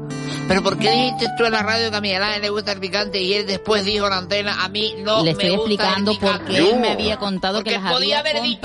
Pero 0.49 0.63
¿por 0.63 0.77
qué 0.77 0.89
dijiste 0.91 1.27
tú 1.37 1.43
en 1.45 1.51
la 1.51 1.61
radio 1.63 1.89
que 1.91 1.97
a 1.97 2.01
Miguel 2.01 2.23
Ángel 2.23 2.41
le 2.41 2.49
gusta 2.49 2.71
el 2.71 2.79
picante 2.79 3.21
y 3.21 3.33
él 3.33 3.45
después 3.47 3.83
dijo 3.83 4.07
en 4.07 4.13
antena, 4.13 4.63
a 4.63 4.69
mí 4.69 4.93
no 5.03 5.17
Le 5.17 5.23
me 5.23 5.31
estoy 5.31 5.49
gusta 5.57 5.73
explicando 5.73 6.11
el 6.11 6.17
por 6.19 6.31
picante? 6.39 6.53
qué 6.53 6.69
él 6.69 6.79
me 6.79 6.91
había 6.91 7.17
contado 7.17 7.63
que 7.63 7.71
las 7.71 7.91
podía 7.91 8.19
había 8.19 8.31
haber 8.31 8.41
dicho. 8.43 8.57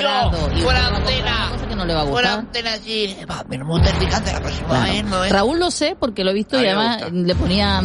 Y 0.56 0.60
fuera 0.60 0.86
antena. 0.86 1.48
cosa 1.52 1.66
que 1.68 1.74
no 1.76 1.84
le 1.84 1.94
va 1.94 2.02
a 2.02 2.06
Fuera 2.06 2.34
antena 2.34 2.74
así, 2.74 3.16
"Va, 3.28 3.44
me 3.48 3.62
gusta 3.64 3.90
el 3.90 3.96
picante 3.96 4.32
la 4.32 4.40
próxima 4.40 4.68
Claro. 4.68 4.92
vez, 4.92 5.04
¿no 5.04 5.24
es? 5.24 5.32
Raúl 5.32 5.58
lo 5.58 5.70
sé 5.72 5.96
porque 5.98 6.22
lo 6.22 6.30
he 6.30 6.34
visto 6.34 6.56
A 6.56 6.62
y 6.62 6.66
además 6.66 7.02
le 7.12 7.34
ponía... 7.34 7.82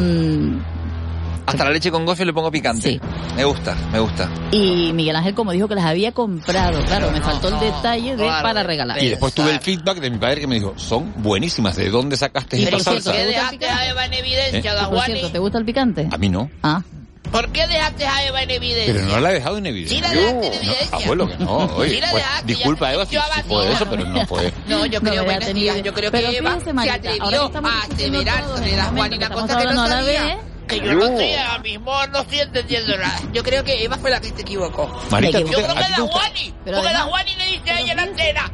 hasta 1.47 1.63
la 1.63 1.71
leche 1.71 1.89
con 1.89 2.05
gofio 2.05 2.25
le 2.25 2.33
pongo 2.33 2.51
picante. 2.51 2.89
Sí. 2.91 3.01
Me 3.35 3.43
gusta, 3.45 3.75
me 3.91 3.99
gusta. 3.99 4.29
Y 4.51 4.91
Miguel 4.93 5.15
Ángel, 5.15 5.33
como 5.33 5.51
dijo, 5.53 5.67
que 5.67 5.75
las 5.75 5.85
había 5.85 6.11
comprado. 6.11 6.79
Claro, 6.85 7.09
me 7.11 7.21
faltó 7.21 7.47
el 7.47 7.59
detalle 7.59 8.11
de 8.15 8.23
claro, 8.23 8.43
para 8.43 8.63
regalar. 8.63 9.01
Y 9.01 9.09
después 9.09 9.33
tuve 9.33 9.51
el 9.51 9.59
feedback 9.59 9.99
de 9.99 10.09
mi 10.11 10.17
padre 10.17 10.41
que 10.41 10.47
me 10.47 10.55
dijo, 10.55 10.73
son 10.77 11.13
buenísimas, 11.17 11.75
¿de 11.75 11.89
dónde 11.89 12.17
sacaste 12.17 12.61
esta 12.61 12.79
salsa? 12.79 13.11
¿Por 13.11 13.19
qué 13.19 13.25
¿te 13.25 13.25
gusta 13.25 13.51
el 13.51 13.59
dejaste 13.59 13.69
a 13.69 13.89
Eva 13.89 14.05
en 14.05 14.13
evidencia, 14.13 14.73
¿Eh? 14.73 14.85
Por 14.89 15.01
cierto, 15.05 15.31
¿te 15.31 15.39
gusta 15.39 15.57
el 15.57 15.65
picante? 15.65 16.07
A 16.11 16.17
mí 16.17 16.29
no, 16.29 16.49
Ah, 16.61 16.81
¿Por 17.31 17.49
qué 17.49 17.67
dejaste 17.67 18.05
a 18.07 18.25
Eva 18.25 18.41
en 18.43 18.51
evidencia? 18.51 18.93
pero 18.93 19.05
no 19.07 19.19
la 19.19 19.31
he 19.31 19.33
dejado 19.33 19.57
en 19.57 19.63
Sí 19.65 19.69
evidencia. 19.69 20.01
la 20.01 20.09
dejaste 20.13 20.47
en 20.47 20.51
No, 20.51 20.57
evidencia. 20.71 20.97
abuelo, 20.97 21.27
que 21.27 21.37
no. 21.37 21.57
Oye, 21.57 21.89
Sí 21.95 21.99
la 22.01 22.11
pues, 22.11 22.23
dejaste, 22.23 22.45
disculpa 22.47 22.93
Eva 22.93 23.05
si, 23.05 23.15
si 23.17 23.41
fue 23.47 23.71
eso, 23.73 23.85
pero 23.89 24.05
no 24.05 24.25
fue. 24.27 24.53
No, 24.67 24.85
yo 24.85 24.99
No 25.01 25.09
creo, 25.11 25.23
días, 25.25 25.45
tenido- 25.45 25.77
yo 25.77 25.93
creo 25.93 26.11
Pero 26.11 26.29
que 26.29 26.37
Eva 26.37 26.57
se 26.61 26.69
atrevió 26.89 27.45
estamos 27.47 27.71
a 27.71 27.75
discutiendo 27.87 28.19
aseverar 28.19 28.43
todos 28.43 28.57
sobre 28.59 28.71
en 28.71 28.77
la 28.77 28.83
el 28.85 28.91
momento 28.93 29.17
Juanina 29.17 29.29
cosa 29.29 29.57
que 29.57 29.65
no 29.73 29.87
sabía. 29.87 30.37
Que 30.67 30.79
yo 30.79 30.93
no 30.93 31.05
estoy 31.05 31.33
ahora 31.33 31.59
mismo, 31.59 32.07
no 32.07 32.19
estoy 32.19 32.39
entendiendo 32.39 32.97
nada. 32.97 33.19
Yo 33.33 33.43
creo 33.43 33.63
que 33.63 33.83
Eva 33.83 33.97
fue 33.97 34.09
la 34.11 34.19
que 34.19 34.27
se 34.29 34.41
equivocó. 34.41 34.87
Marita, 35.09 35.39
Me 35.39 35.45
¿tú 35.45 35.51
Yo 35.51 35.57
creo 35.59 35.71
a 35.71 35.75
que 35.75 35.79
la. 35.81 35.97
Pero 36.65 36.77
Porque 36.77 36.93
la 36.93 36.99
Juani 37.01 37.35
le 37.35 37.45
dice 37.45 37.71
a 37.71 37.79
ella 37.79 37.91
en 37.91 37.97
la 37.97 38.03
antena. 38.03 38.51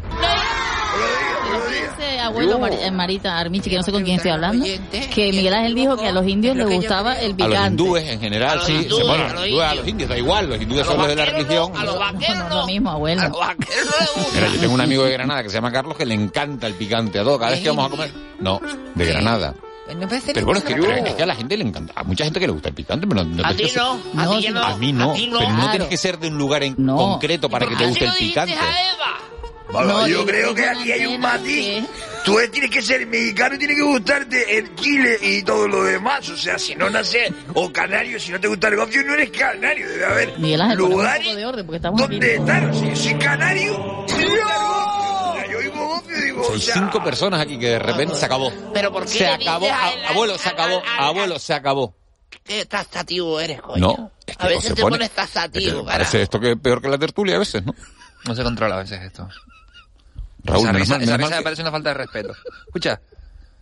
Fíjese, 1.69 2.19
abuelo 2.19 2.67
eh, 2.67 2.91
Marita 2.91 3.37
Armichi, 3.37 3.69
que 3.69 3.77
no 3.77 3.83
sé 3.83 3.91
con 3.91 4.03
quién 4.03 4.17
estoy 4.17 4.31
hablando, 4.31 4.65
que 5.13 5.31
Miguel 5.31 5.53
Ángel 5.53 5.75
dijo 5.75 5.97
que 5.97 6.07
a 6.07 6.11
los 6.11 6.27
indios 6.27 6.55
les 6.55 6.67
gustaba 6.67 7.19
el 7.19 7.33
A 7.33 7.35
picante. 7.35 7.57
los 7.57 7.67
hindúes 7.69 8.03
en 8.09 8.17
A 8.17 8.21
general, 8.21 8.57
los 8.57 8.65
sí. 8.67 8.73
hindúes, 8.73 9.07
bueno, 9.07 9.23
a 9.25 9.27
los 9.27 9.33
a 9.33 9.35
los 9.35 9.47
hindúes, 9.47 9.65
a 9.67 9.75
los 9.75 9.87
indios. 9.87 10.09
da 10.09 10.17
igual, 10.17 10.49
los 10.49 10.61
hindúes 10.61 10.81
A 10.81 10.85
son 10.85 10.97
los 10.99 11.07
de 11.07 11.15
la 11.15 11.25
religión. 11.25 11.71
no, 11.73 11.79
a 11.79 11.83
los 11.83 11.99
vaqueros 11.99 12.37
No, 12.49 12.55
lo 12.55 12.65
mismo, 12.67 12.91
abuelo. 12.91 13.21
A 13.21 13.27
los 13.29 13.39
vaqueros. 13.39 13.95
Mira, 14.33 14.47
yo 14.49 14.59
tengo 14.59 14.73
un 14.73 14.81
amigo 14.81 15.03
de 15.03 15.11
Granada 15.11 15.43
que 15.43 15.49
se 15.49 15.55
llama 15.55 15.71
Carlos 15.71 15.97
que 15.97 16.05
le 16.05 16.13
encanta 16.13 16.67
el 16.67 16.73
picante 16.75 17.19
a 17.19 17.23
todo, 17.23 17.39
cada 17.39 17.51
vez 17.51 17.61
que 17.61 17.69
vamos 17.69 17.87
a 17.87 17.89
comer. 17.89 18.11
No, 18.39 18.59
de 18.95 19.05
Granada. 19.05 19.55
Me 19.95 20.07
parece 20.07 20.33
Pero 20.33 20.45
bueno, 20.45 20.59
es 20.59 20.65
que, 20.65 20.75
pero 20.75 20.93
es 20.95 21.13
que 21.15 21.23
a 21.23 21.25
la 21.25 21.35
gente 21.35 21.57
le 21.57 21.63
encanta. 21.63 21.93
A 21.95 22.03
mucha 22.03 22.23
gente 22.23 22.39
que 22.39 22.47
le 22.47 22.53
gusta 22.53 22.69
el 22.69 22.75
picante, 22.75 23.07
pero 23.07 23.23
no, 23.23 23.35
no 23.35 23.43
A 23.45 23.53
tienes 23.53 23.73
ti 23.73 23.73
que 23.73 23.79
no, 23.79 23.97
ser- 24.01 24.19
a 24.19 24.25
No, 24.25 24.39
ti 24.39 24.47
no. 24.49 24.63
A 24.63 24.77
mí 24.77 24.93
no, 24.93 25.03
A 25.03 25.07
no. 25.07 25.13
pero 25.13 25.49
no 25.49 25.55
Claro. 25.55 25.69
tienes 25.71 25.87
que 25.89 25.97
ser 25.97 26.19
de 26.19 26.27
un 26.27 26.37
lugar 26.37 26.63
en 26.63 26.75
No. 26.77 26.95
concreto 26.97 27.49
para 27.49 27.65
que 27.67 27.75
te 27.75 27.83
¿Por 27.85 27.97
qué 27.97 28.05
guste 28.05 28.05
el 28.05 28.27
picante. 28.29 28.53
a 28.53 28.91
Eva? 28.93 29.19
Bueno, 29.71 30.07
yo 30.07 30.23
creo 30.25 30.53
que 30.53 30.67
aquí 30.67 30.91
hay 30.91 31.05
un 31.07 31.19
matiz. 31.19 31.83
Tú 32.23 32.37
tienes 32.51 32.69
que 32.69 32.81
ser 32.81 33.05
mexicano 33.07 33.55
y 33.55 33.57
tiene 33.57 33.75
que 33.75 33.81
gustarte 33.81 34.57
el 34.59 34.75
chile 34.75 35.17
y 35.21 35.41
todo 35.43 35.67
lo 35.67 35.83
demás. 35.83 36.29
O 36.29 36.37
sea, 36.37 36.59
si 36.59 36.75
no 36.75 36.89
naces, 36.91 37.31
o 37.55 37.71
canario, 37.73 38.19
si 38.19 38.31
no 38.31 38.39
te 38.39 38.47
gusta 38.47 38.67
el 38.67 38.75
gofio, 38.77 39.03
no 39.03 39.15
eres 39.15 39.31
canario. 39.31 39.89
Debe 39.89 40.05
haber 40.05 40.39
Miguel 40.39 40.61
Ángel, 40.61 40.77
lugares 40.77 41.35
de 41.35 41.45
orden 41.45 41.65
porque 41.65 41.77
estamos 41.77 41.99
aquí. 42.01 42.11
donde 42.11 42.35
estar. 42.35 42.65
O 42.69 42.73
sea, 42.73 42.87
yo 42.89 42.95
soy 42.95 43.13
canario, 43.15 44.05
y 44.07 44.13
digo, 46.23 46.57
sea, 46.57 46.73
cinco 46.75 47.03
personas 47.03 47.41
aquí 47.41 47.57
que 47.59 47.69
de 47.69 47.79
repente 47.79 48.15
se 48.15 48.25
acabó. 48.25 48.51
Pero 48.73 48.91
¿por 48.91 49.03
qué 49.03 49.09
Se 49.09 49.27
acabó, 49.27 49.67
a 49.67 50.09
abuelo, 50.09 50.37
se 50.37 50.49
acabó, 50.49 50.81
abuelo, 50.99 51.39
se 51.39 51.53
acabó. 51.53 51.95
Qué 52.43 52.65
taxativo 52.65 53.39
eres, 53.39 53.61
coño. 53.61 53.79
No, 53.97 54.11
es 54.25 54.35
que 54.37 54.43
A 54.45 54.47
veces 54.49 54.63
se 54.65 54.73
te 54.75 54.81
pone- 54.81 54.95
pones 54.95 55.05
es 55.07 55.11
que 55.11 55.15
taxativo, 55.15 55.85
Parece 55.85 56.21
esto 56.21 56.39
que 56.39 56.51
es 56.51 56.57
peor 56.59 56.81
que 56.81 56.89
la 56.89 56.97
tertulia 56.97 57.35
a 57.35 57.39
veces, 57.39 57.63
¿no? 57.65 57.73
No 58.25 58.35
se 58.35 58.43
controla 58.43 58.75
a 58.75 58.79
veces 58.79 59.01
esto. 59.01 59.27
Raúl, 60.43 60.63
esa 60.67 60.71
risa, 60.73 60.97
esa 60.97 61.17
risa 61.17 61.37
me 61.37 61.41
parece 61.41 61.61
una 61.61 61.71
falta 61.71 61.89
de 61.89 61.93
respeto. 61.95 62.33
Escucha, 62.67 62.99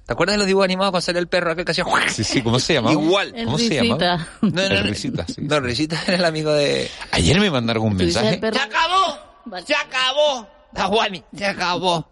¿te 0.05 0.13
acuerdas 0.13 0.33
de 0.35 0.37
los 0.39 0.47
dibujos 0.47 0.65
animados 0.65 0.91
cuando 0.91 1.01
sale 1.05 1.19
el 1.19 1.27
perro 1.27 1.51
aquel 1.51 1.65
que 1.65 1.71
hacía... 1.71 1.85
Sí, 2.09 2.23
sí, 2.23 2.41
¿cómo 2.41 2.59
se 2.59 2.73
llamaba? 2.75 2.93
Igual. 2.93 3.33
El 3.35 3.45
¿Cómo 3.45 3.57
se 3.59 3.69
llamaba? 3.69 4.27
No, 4.41 4.49
no, 4.49 4.61
El 4.63 4.73
no. 4.75 4.83
risita, 4.89 5.25
sí. 5.27 5.41
No, 5.41 5.59
Risita 5.59 6.01
era 6.07 6.15
el 6.17 6.25
amigo 6.25 6.51
de... 6.53 6.89
Ayer 7.11 7.39
me 7.39 7.51
mandaron 7.51 7.83
un 7.83 7.95
mensaje. 7.95 8.39
¡Se 8.39 8.47
acabó! 8.47 9.19
¡Se 9.65 9.75
acabó! 9.75 10.47
La 10.73 10.85
Juani, 10.85 11.23
se 11.35 11.45
acabó. 11.45 12.07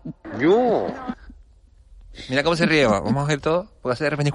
Mira 2.28 2.44
cómo 2.44 2.56
se 2.56 2.66
ríe, 2.66 2.86
va. 2.86 3.00
vamos 3.00 3.24
a 3.24 3.28
ver 3.28 3.40
todo, 3.40 3.68
porque 3.82 3.94
hace 3.94 4.04
de 4.06 4.10
repente... 4.12 4.32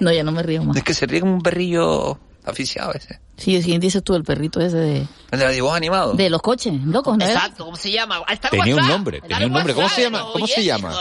No, 0.00 0.12
ya 0.12 0.22
no 0.22 0.32
me 0.32 0.42
río 0.42 0.62
más. 0.62 0.76
Es 0.76 0.84
que 0.84 0.94
se 0.94 1.06
ríe 1.06 1.20
como 1.20 1.34
un 1.34 1.42
perrillo 1.42 2.18
aficiado 2.44 2.92
ese. 2.94 3.20
Sí, 3.36 3.60
¿quién 3.62 3.80
dices 3.80 4.02
tú? 4.02 4.14
El 4.14 4.24
perrito 4.24 4.60
ese 4.60 4.76
de, 4.76 5.06
El 5.30 5.38
de 5.38 5.44
los 5.44 5.54
dibujos 5.54 5.76
animados. 5.76 6.16
de 6.16 6.30
los 6.30 6.40
coches, 6.40 6.72
locos, 6.84 7.18
¿no? 7.18 7.24
Exacto, 7.24 7.64
¿cómo 7.64 7.76
se 7.76 7.90
llama? 7.90 8.22
Está 8.28 8.48
el 8.48 8.58
Tenía 8.58 8.76
un 8.76 8.86
nombre, 8.88 9.20
tenía 9.20 9.38
el 9.38 9.46
un 9.46 9.52
nombre. 9.52 9.74
¿Cómo 9.74 9.88
se 9.88 10.02
llama? 10.02 10.24
¿Cómo 10.32 10.46
se 10.46 10.64
llama? 10.64 10.94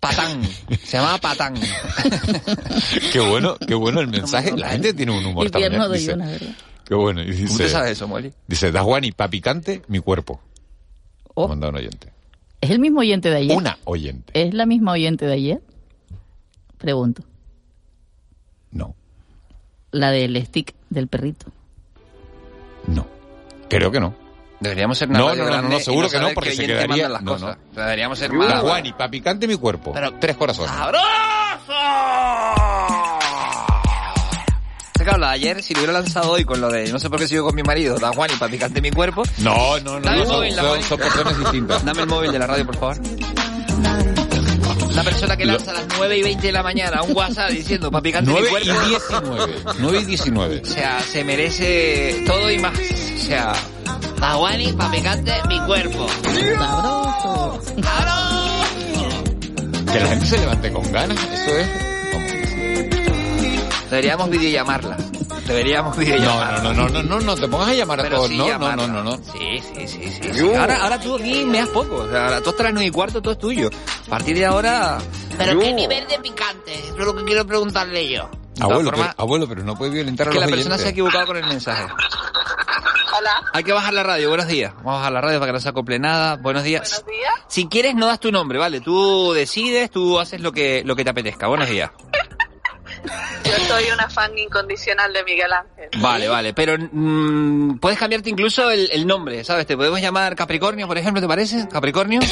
Patán. 0.00 0.42
Se 0.82 0.96
llamaba 0.96 1.18
Patán. 1.18 1.54
Qué 3.12 3.20
bueno, 3.20 3.56
qué 3.58 3.74
bueno 3.74 4.00
el 4.00 4.08
mensaje. 4.08 4.56
La 4.56 4.70
gente 4.70 4.94
tiene 4.94 5.12
un 5.12 5.24
humor 5.24 5.50
pierno 5.50 5.88
también. 5.88 6.18
de 6.18 6.38
Dice. 6.38 6.54
Qué 6.86 6.94
bueno. 6.94 7.22
Y 7.22 7.26
dice, 7.26 7.46
¿Cómo 7.48 7.58
te 7.58 7.68
sabes 7.68 7.90
eso, 7.92 8.08
Molly? 8.08 8.32
Dice, 8.46 8.72
Dasguani, 8.72 9.12
pa' 9.12 9.28
picante, 9.28 9.82
mi 9.88 10.00
cuerpo. 10.00 10.40
Oh. 11.34 11.48
Manda 11.48 11.68
un 11.68 11.76
oyente. 11.76 12.12
¿Es 12.60 12.70
el 12.70 12.78
mismo 12.78 13.00
oyente 13.00 13.30
de 13.30 13.36
ayer? 13.36 13.56
Una 13.56 13.78
oyente. 13.84 14.32
¿Es 14.40 14.52
la 14.54 14.66
misma 14.66 14.92
oyente 14.92 15.26
de 15.26 15.32
ayer? 15.32 15.60
Pregunto. 16.78 17.22
No. 18.70 18.94
La 19.92 20.10
del 20.10 20.36
stick 20.44 20.74
del 20.90 21.08
perrito. 21.08 21.46
Creo 23.68 23.90
que 23.92 24.00
no. 24.00 24.14
Deberíamos 24.58 24.98
ser 24.98 25.08
una 25.08 25.20
No, 25.20 25.28
radio 25.28 25.44
no, 25.44 25.62
no, 25.62 25.68
no, 25.68 25.78
seguro 25.78 26.08
que 26.10 26.18
no, 26.18 26.30
porque 26.34 26.50
se 26.52 26.66
quedaría- 26.66 27.08
las 27.08 27.22
no, 27.22 27.32
cosas. 27.34 27.56
Deberíamos 27.72 28.18
ser 28.18 28.32
más... 28.32 28.48
Dasguani, 28.48 28.92
pa' 28.92 29.08
picante, 29.08 29.46
mi 29.46 29.56
cuerpo. 29.56 29.94
Tres 30.18 30.36
corazones. 30.36 30.72
Sé 30.72 30.76
que 35.10 35.14
hablaba 35.14 35.32
ayer, 35.32 35.62
si 35.62 35.74
lo 35.74 35.80
hubiera 35.80 35.92
lanzado 35.92 36.30
hoy 36.32 36.44
con 36.44 36.60
lo 36.60 36.70
de 36.70 36.90
no 36.92 36.98
sé 36.98 37.10
por 37.10 37.18
qué 37.18 37.28
sigo 37.28 37.44
con 37.46 37.54
mi 37.54 37.62
marido, 37.62 37.98
da 37.98 38.12
Juan 38.12 38.30
y 38.32 38.36
para 38.36 38.50
picante 38.50 38.80
mi 38.80 38.90
cuerpo. 38.90 39.22
No, 39.38 39.78
no, 39.80 40.00
no, 40.00 40.00
Dame 40.00 40.16
no, 40.18 40.22
el 40.22 40.28
móvil, 40.28 40.54
son- 40.54 40.82
son 40.82 40.98
personas 40.98 41.38
distintas. 41.38 41.84
Dame 41.84 42.02
el 42.02 42.06
móvil 42.08 42.32
de 42.32 42.38
la 42.38 42.46
radio, 42.46 42.66
por 42.66 42.76
favor. 42.78 42.96
La 44.94 45.04
persona 45.04 45.36
que 45.36 45.46
lanza 45.46 45.70
a 45.70 45.74
las 45.74 45.84
9 45.96 46.18
y 46.18 46.22
20 46.22 46.46
de 46.48 46.52
la 46.52 46.62
mañana 46.62 47.02
un 47.02 47.16
WhatsApp 47.16 47.50
diciendo 47.50 47.90
para 47.90 48.02
picante 48.02 48.30
mi 48.30 48.38
9 48.38 48.50
cuerpo. 48.50 48.68
y 48.84 48.88
19. 48.88 49.54
9 49.78 50.00
y 50.00 50.04
19. 50.04 50.62
O 50.62 50.66
sea, 50.66 51.00
se 51.00 51.24
merece 51.24 52.22
todo 52.26 52.50
y 52.50 52.58
más. 52.58 52.72
O 52.74 53.18
sea, 53.22 53.52
da 54.20 54.32
Juan 54.34 54.60
y 54.60 54.72
para 54.72 54.90
picante 54.90 55.32
mi 55.48 55.58
cuerpo. 55.60 56.06
Sabroso. 56.24 57.60
Que 59.92 59.98
la 60.00 60.06
gente 60.08 60.26
se 60.26 60.38
levante 60.38 60.72
con 60.72 60.92
ganas, 60.92 61.18
eso 61.18 61.56
es. 61.58 61.89
Deberíamos 63.90 64.30
videollamarla. 64.30 64.96
Deberíamos 65.46 65.96
No, 65.96 66.00
videollamarla. 66.00 66.60
no, 66.62 66.72
no, 66.74 66.88
no, 66.88 67.02
no, 67.02 67.20
no, 67.20 67.36
te 67.36 67.48
pongas 67.48 67.68
a 67.68 67.74
llamar 67.74 68.00
a 68.00 68.02
Pero 68.04 68.16
todos. 68.16 68.28
sí 68.28 68.36
No, 68.36 68.44
no, 68.44 68.50
llamarla. 68.50 68.86
no, 68.86 69.02
no, 69.02 69.16
no. 69.16 69.16
Sí, 69.32 69.60
sí, 69.74 69.88
sí, 69.88 70.10
sí. 70.22 70.30
sí. 70.32 70.54
Ahora, 70.54 70.82
ahora 70.82 71.00
tú 71.00 71.16
aquí 71.16 71.44
me 71.44 71.58
das 71.58 71.68
poco. 71.70 71.96
O 71.96 72.08
sea, 72.10 72.24
ahora 72.26 72.40
tú 72.40 72.54
9 72.58 72.84
y 72.84 72.90
cuarto, 72.90 73.20
todo 73.20 73.32
es 73.32 73.38
tuyo. 73.38 73.68
A 74.06 74.10
partir 74.10 74.36
de 74.36 74.46
ahora... 74.46 74.98
Pero 75.36 75.58
qué 75.58 75.72
nivel 75.72 76.06
de 76.06 76.18
picante, 76.18 76.74
eso 76.74 76.96
es 76.98 77.04
lo 77.04 77.16
que 77.16 77.24
quiero 77.24 77.46
preguntarle 77.46 78.08
yo. 78.10 78.28
Abuelo, 78.60 78.90
formas- 78.90 79.08
pero, 79.14 79.22
abuelo, 79.22 79.48
pero 79.48 79.62
no 79.64 79.74
puedes 79.74 79.94
violentar 79.94 80.28
a 80.28 80.30
que 80.30 80.36
los 80.36 80.44
la 80.44 80.50
persona 80.50 80.74
oyentes. 80.74 80.82
se 80.82 80.88
ha 80.88 80.90
equivocado 80.90 81.26
con 81.26 81.36
el 81.38 81.46
mensaje. 81.46 81.84
Hola. 83.18 83.30
Hay 83.54 83.64
que 83.64 83.72
bajar 83.72 83.92
la 83.94 84.02
radio. 84.02 84.28
Buenos 84.28 84.46
días. 84.48 84.72
Vamos 84.76 84.92
a 84.92 84.96
bajar 84.98 85.12
la 85.12 85.20
radio 85.22 85.40
para 85.40 85.48
que 85.50 85.54
no 85.54 85.60
se 85.60 85.68
acople 85.68 85.98
nada. 85.98 86.36
Buenos 86.36 86.62
días. 86.62 86.82
Buenos 87.02 87.06
días. 87.06 87.32
Si 87.48 87.66
quieres, 87.68 87.94
no 87.94 88.06
das 88.06 88.20
tu 88.20 88.30
nombre, 88.30 88.58
¿vale? 88.58 88.80
Tú 88.80 89.32
decides, 89.32 89.90
tú 89.90 90.18
haces 90.20 90.40
lo 90.40 90.52
que, 90.52 90.82
lo 90.84 90.94
que 90.94 91.04
te 91.04 91.10
apetezca. 91.10 91.46
Buenos 91.48 91.68
días. 91.68 91.90
Yo 93.44 93.52
soy 93.66 93.84
una 93.92 94.08
fan 94.10 94.36
incondicional 94.36 95.12
de 95.12 95.24
Miguel 95.24 95.52
Ángel. 95.52 95.88
Vale, 96.00 96.28
vale. 96.28 96.52
Pero 96.54 96.76
mm, 96.92 97.78
puedes 97.78 97.98
cambiarte 97.98 98.30
incluso 98.30 98.70
el, 98.70 98.88
el 98.92 99.06
nombre, 99.06 99.42
¿sabes? 99.44 99.66
Te 99.66 99.76
podemos 99.76 100.00
llamar 100.00 100.36
Capricornio, 100.36 100.86
por 100.86 100.98
ejemplo, 100.98 101.20
¿te 101.20 101.28
parece? 101.28 101.66
Capricornio. 101.68 102.20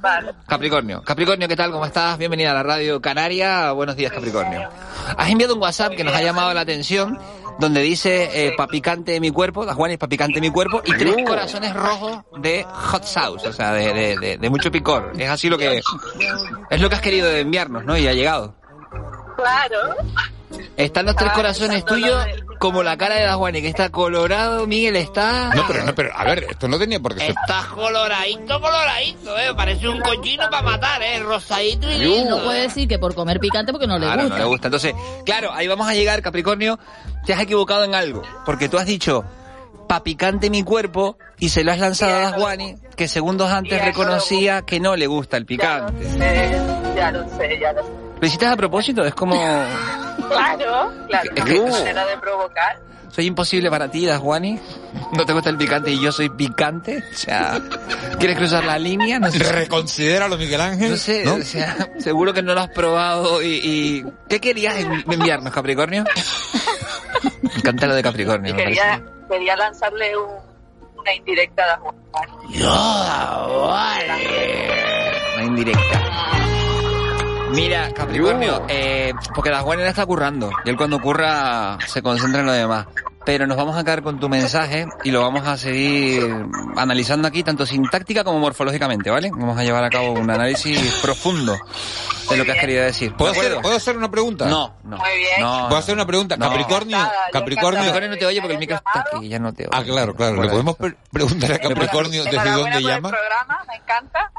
Vale. 0.00 0.32
Capricornio. 0.46 1.02
Capricornio, 1.02 1.48
¿qué 1.48 1.56
tal? 1.56 1.70
¿Cómo 1.72 1.84
estás? 1.84 2.16
Bienvenida 2.18 2.52
a 2.52 2.54
la 2.54 2.62
radio 2.62 3.00
Canaria. 3.02 3.72
Buenos 3.72 3.96
días, 3.96 4.12
Capricornio. 4.12 4.68
Has 5.16 5.28
enviado 5.30 5.54
un 5.54 5.60
WhatsApp 5.62 5.94
que 5.94 6.04
nos 6.04 6.14
ha 6.14 6.22
llamado 6.22 6.54
la 6.54 6.60
atención, 6.60 7.18
donde 7.58 7.82
dice 7.82 8.30
eh, 8.32 8.52
pa' 8.56 8.68
picante 8.68 9.12
de 9.12 9.20
mi 9.20 9.30
cuerpo, 9.30 9.66
da 9.66 9.74
Juan 9.74 9.90
es 9.90 9.98
pa' 9.98 10.06
picante 10.08 10.34
de 10.36 10.40
mi 10.40 10.50
cuerpo, 10.50 10.80
y 10.84 10.92
tres 10.92 11.16
corazones 11.26 11.74
rojos 11.74 12.20
de 12.38 12.64
hot 12.64 13.02
sauce, 13.04 13.48
o 13.48 13.52
sea, 13.52 13.72
de, 13.72 13.92
de, 13.92 14.16
de- 14.16 14.38
de 14.38 14.50
mucho 14.50 14.70
picor. 14.70 15.12
Es 15.18 15.28
así 15.28 15.48
lo 15.48 15.58
que... 15.58 15.80
Es 16.70 16.80
lo 16.80 16.88
que 16.88 16.94
has 16.94 17.02
querido 17.02 17.28
enviarnos, 17.30 17.84
¿no? 17.84 17.96
Y 17.98 18.06
ha 18.06 18.12
llegado. 18.14 18.54
Claro. 19.36 19.94
Están 20.76 21.06
los 21.06 21.14
tres 21.16 21.30
Ah, 21.32 21.34
corazones 21.34 21.84
tuyos 21.84 22.24
como 22.58 22.82
la 22.82 22.96
cara 22.96 23.16
de 23.16 23.24
Dajuani, 23.24 23.60
que 23.60 23.68
está 23.68 23.90
colorado, 23.90 24.66
Miguel 24.66 24.96
está... 24.96 25.50
No, 25.54 25.64
pero, 25.68 25.84
no, 25.84 25.94
pero, 25.94 26.10
a 26.16 26.24
ver, 26.24 26.44
esto 26.50 26.66
no 26.66 26.78
tenía 26.78 26.98
por 26.98 27.14
qué 27.14 27.20
ser. 27.20 27.30
Estás 27.30 27.66
coloradito, 27.66 28.60
coloradito, 28.60 29.38
eh. 29.38 29.54
Parece 29.56 29.88
un 29.88 30.00
cochino 30.00 30.44
para 30.50 30.62
matar, 30.62 31.02
eh. 31.02 31.20
Rosadito 31.20 31.88
y 31.90 31.98
lindo. 31.98 32.38
no 32.38 32.44
puede 32.44 32.62
decir 32.62 32.88
que 32.88 32.98
por 32.98 33.14
comer 33.14 33.38
picante 33.38 33.72
porque 33.72 33.86
no 33.86 33.98
le 33.98 34.06
Claro, 34.06 34.22
gusta. 34.22 34.36
no 34.38 34.42
le 34.44 34.48
gusta. 34.48 34.66
Entonces, 34.68 34.94
claro, 35.24 35.52
ahí 35.52 35.68
vamos 35.68 35.86
a 35.88 35.94
llegar, 35.94 36.20
Capricornio. 36.22 36.78
Te 37.26 37.34
has 37.34 37.40
equivocado 37.40 37.84
en 37.84 37.94
algo. 37.94 38.22
Porque 38.46 38.68
tú 38.68 38.78
has 38.78 38.86
dicho, 38.86 39.24
pa' 39.88 40.02
picante 40.02 40.50
mi 40.50 40.62
cuerpo, 40.64 41.18
y 41.38 41.50
se 41.50 41.62
lo 41.62 41.70
has 41.72 41.78
lanzado 41.78 42.16
a 42.16 42.20
Dasguani, 42.30 42.76
que 42.96 43.06
segundos 43.06 43.50
antes 43.50 43.78
Ya, 43.78 43.84
reconocía 43.84 44.62
que 44.62 44.80
no 44.80 44.96
le 44.96 45.06
gusta 45.06 45.36
el 45.36 45.44
picante. 45.46 45.92
Eh, 46.20 46.60
ya 46.96 47.10
lo 47.12 47.28
sé, 47.36 47.58
ya 47.60 47.72
lo 47.72 47.82
sé. 47.82 47.88
¿Lo 48.20 48.26
hiciste 48.26 48.46
a 48.46 48.56
propósito? 48.56 49.04
Es 49.04 49.14
como... 49.14 49.34
Claro, 50.28 50.92
claro. 51.06 51.30
Es 51.34 51.44
que- 51.44 51.60
manera 51.62 52.04
de 52.06 52.18
provocar. 52.18 52.78
¿Soy 53.10 53.24
imposible 53.26 53.70
para 53.70 53.90
ti, 53.90 54.04
Dasguani? 54.04 54.60
¿No 55.14 55.24
te 55.24 55.32
gusta 55.32 55.48
el 55.48 55.56
picante 55.56 55.90
y 55.90 55.98
yo 56.00 56.12
soy 56.12 56.28
picante? 56.28 57.02
O 57.12 57.16
sea, 57.16 57.58
¿quieres 58.18 58.36
cruzar 58.36 58.62
la 58.64 58.78
línea? 58.78 59.18
No 59.18 59.30
sé. 59.30 59.38
Reconsidéralo, 59.38 60.36
Miguel 60.36 60.60
Ángel. 60.60 60.90
No 60.90 60.96
sé, 60.98 61.24
¿no? 61.24 61.36
o 61.36 61.40
sea, 61.42 61.74
seguro 61.98 62.34
que 62.34 62.42
no 62.42 62.52
lo 62.54 62.60
has 62.60 62.68
probado 62.68 63.40
y... 63.42 63.46
y- 63.62 64.04
¿Qué 64.28 64.38
querías 64.40 64.76
en- 64.76 65.02
enviarnos, 65.10 65.50
Capricornio? 65.52 66.04
Me 67.42 67.54
encanta 67.54 67.86
lo 67.86 67.94
de 67.94 68.02
Capricornio. 68.02 68.54
me 68.54 68.62
Quería, 68.64 68.82
parece. 68.82 69.04
quería 69.30 69.56
lanzarle 69.56 70.14
un- 70.14 70.98
una 70.98 71.14
indirecta 71.14 71.74
a 71.74 71.78
Juan. 71.78 71.96
Una 75.36 75.44
indirecta. 75.44 76.47
Mira, 77.50 77.92
Capricornio, 77.94 78.62
eh, 78.68 79.12
porque 79.34 79.50
la 79.50 79.60
Juana 79.60 79.86
está 79.88 80.04
currando 80.06 80.50
y 80.64 80.70
él 80.70 80.76
cuando 80.76 81.00
curra 81.00 81.78
se 81.86 82.02
concentra 82.02 82.40
en 82.40 82.46
lo 82.46 82.52
demás. 82.52 82.86
Pero 83.24 83.46
nos 83.46 83.58
vamos 83.58 83.76
a 83.76 83.84
quedar 83.84 84.02
con 84.02 84.18
tu 84.18 84.28
mensaje 84.30 84.86
y 85.04 85.10
lo 85.10 85.20
vamos 85.20 85.46
a 85.46 85.58
seguir 85.58 86.46
analizando 86.76 87.28
aquí, 87.28 87.42
tanto 87.42 87.66
sintáctica 87.66 88.24
como 88.24 88.38
morfológicamente, 88.38 89.10
¿vale? 89.10 89.30
Vamos 89.30 89.58
a 89.58 89.64
llevar 89.64 89.84
a 89.84 89.90
cabo 89.90 90.12
un 90.12 90.30
análisis 90.30 90.98
profundo 91.02 91.54
de 92.30 92.36
lo 92.38 92.44
que 92.46 92.52
has 92.52 92.58
querido 92.58 92.84
decir. 92.84 93.12
¿Puedo 93.14 93.32
¿De 93.34 93.38
hacer? 93.40 93.60
¿Puedo 93.60 93.76
hacer 93.76 93.98
una 93.98 94.10
pregunta? 94.10 94.46
No, 94.46 94.76
no. 94.84 94.96
Muy 94.96 95.10
bien. 95.18 95.40
No, 95.40 95.66
¿Puedo 95.68 95.76
hacer 95.78 95.94
una 95.94 96.06
pregunta? 96.06 96.36
No. 96.38 96.48
Capricornio, 96.48 96.96
Capricornio. 97.32 97.80
Capricornio 97.80 98.10
no 98.10 98.16
te 98.16 98.26
oye 98.26 98.40
porque 98.40 98.54
el 98.54 98.60
micro 98.60 98.76
está 98.76 99.04
aquí, 99.12 99.28
ya 99.28 99.38
no 99.38 99.52
te 99.52 99.64
oye. 99.64 99.70
Ah, 99.72 99.82
claro, 99.84 100.14
claro. 100.14 100.42
¿Le 100.42 100.48
podemos 100.48 100.76
pre- 100.76 100.96
preguntar 101.12 101.52
a 101.52 101.58
Capricornio 101.58 102.24
desde 102.24 102.50
dónde 102.50 102.70
por 102.70 102.72
el 102.80 102.82
llama? 102.86 103.10
programa, 103.10 103.64
me 103.68 103.74
encanta. 103.76 104.32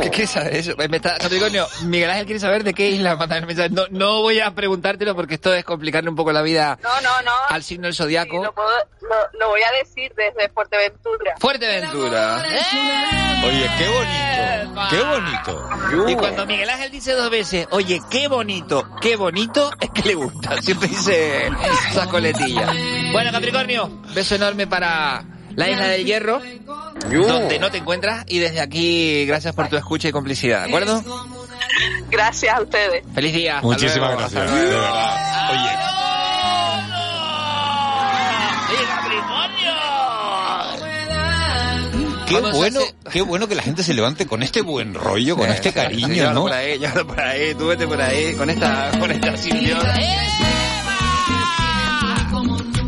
¿Qué 0.00 0.10
quieres 0.10 0.30
saber 0.30 0.56
eso? 0.56 0.74
Me 0.76 0.96
está, 0.96 1.18
Capricornio, 1.18 1.66
Miguel 1.84 2.10
Ángel 2.10 2.26
quiere 2.26 2.40
saber 2.40 2.64
de 2.64 2.74
qué 2.74 2.88
isla 2.90 3.16
manda 3.16 3.36
el 3.38 3.46
mensaje. 3.46 3.70
No, 3.70 3.84
no 3.90 4.20
voy 4.22 4.40
a 4.40 4.54
preguntártelo 4.54 5.14
porque 5.14 5.34
esto 5.34 5.54
es 5.54 5.64
complicarle 5.64 6.10
un 6.10 6.16
poco 6.16 6.32
la 6.32 6.42
vida 6.42 6.78
No, 6.82 7.00
no, 7.00 7.22
no. 7.22 7.32
al 7.48 7.62
signo 7.62 7.86
del 7.86 7.94
zodiaco. 7.94 8.42
Lo, 8.42 8.52
puedo, 8.52 8.68
lo, 9.02 9.38
lo 9.38 9.48
voy 9.48 9.60
a 9.62 9.70
decir 9.72 10.12
desde 10.16 10.48
Fuerteventura. 10.52 11.34
Fuerteventura. 11.38 12.42
Oye, 13.44 13.70
qué 13.78 13.88
bonito. 13.88 14.88
Qué 14.90 15.02
bonito. 15.02 16.10
Y 16.10 16.16
cuando 16.16 16.46
Miguel 16.46 16.70
Ángel 16.70 16.90
dice 16.90 17.12
dos 17.12 17.30
veces, 17.30 17.66
oye, 17.70 18.00
qué 18.10 18.28
bonito, 18.28 18.88
qué 19.00 19.16
bonito, 19.16 19.70
es 19.80 19.90
que 19.90 20.02
le 20.02 20.14
gusta. 20.14 20.60
Siempre 20.62 20.88
dice 20.88 21.50
esa 21.90 22.06
coletilla. 22.08 22.72
Bueno, 23.12 23.30
Capricornio, 23.30 23.90
beso 24.14 24.36
enorme 24.36 24.66
para 24.66 25.22
la 25.56 25.68
isla 25.70 25.86
del 25.88 26.04
Hierro, 26.04 26.40
donde 27.10 27.58
no 27.58 27.70
te 27.70 27.78
encuentras. 27.78 28.24
Y 28.28 28.38
desde 28.38 28.60
aquí, 28.60 29.24
gracias 29.26 29.54
por 29.54 29.68
tu 29.68 29.76
escucha 29.76 30.08
y 30.08 30.12
complicidad, 30.12 30.60
¿de 30.62 30.68
acuerdo? 30.68 31.02
Gracias 32.10 32.54
a 32.54 32.60
ustedes. 32.60 33.02
Feliz 33.14 33.32
día. 33.34 33.56
hasta 33.56 33.66
Muchísimas 33.66 33.96
luego, 34.14 34.18
gracias. 34.18 34.50
De 34.54 34.64
verdad. 34.64 35.50
Oye, 35.50 35.70
qué 42.26 42.40
bueno, 42.40 42.80
hace- 42.80 42.94
qué 43.10 43.20
bueno 43.22 43.48
que 43.48 43.54
la 43.54 43.62
gente 43.62 43.82
se 43.82 43.92
levante 43.94 44.26
con 44.26 44.42
este 44.42 44.62
buen 44.62 44.94
rollo, 44.94 45.36
con 45.36 45.48
Eh, 45.50 45.54
este 45.54 45.68
sí, 45.70 45.74
cariño, 45.74 46.08
llévalo 46.08 46.34
¿no? 46.34 46.42
por 46.42 46.52
ahí, 46.52 46.78
llévalo 46.78 47.06
por 47.06 47.20
ahí, 47.20 47.54
tú 47.54 47.66
vete 47.66 47.86
por 47.86 48.00
ahí, 48.00 48.34
con 48.34 48.48
esta, 48.50 48.90
con 48.98 49.10
esta. 49.10 49.34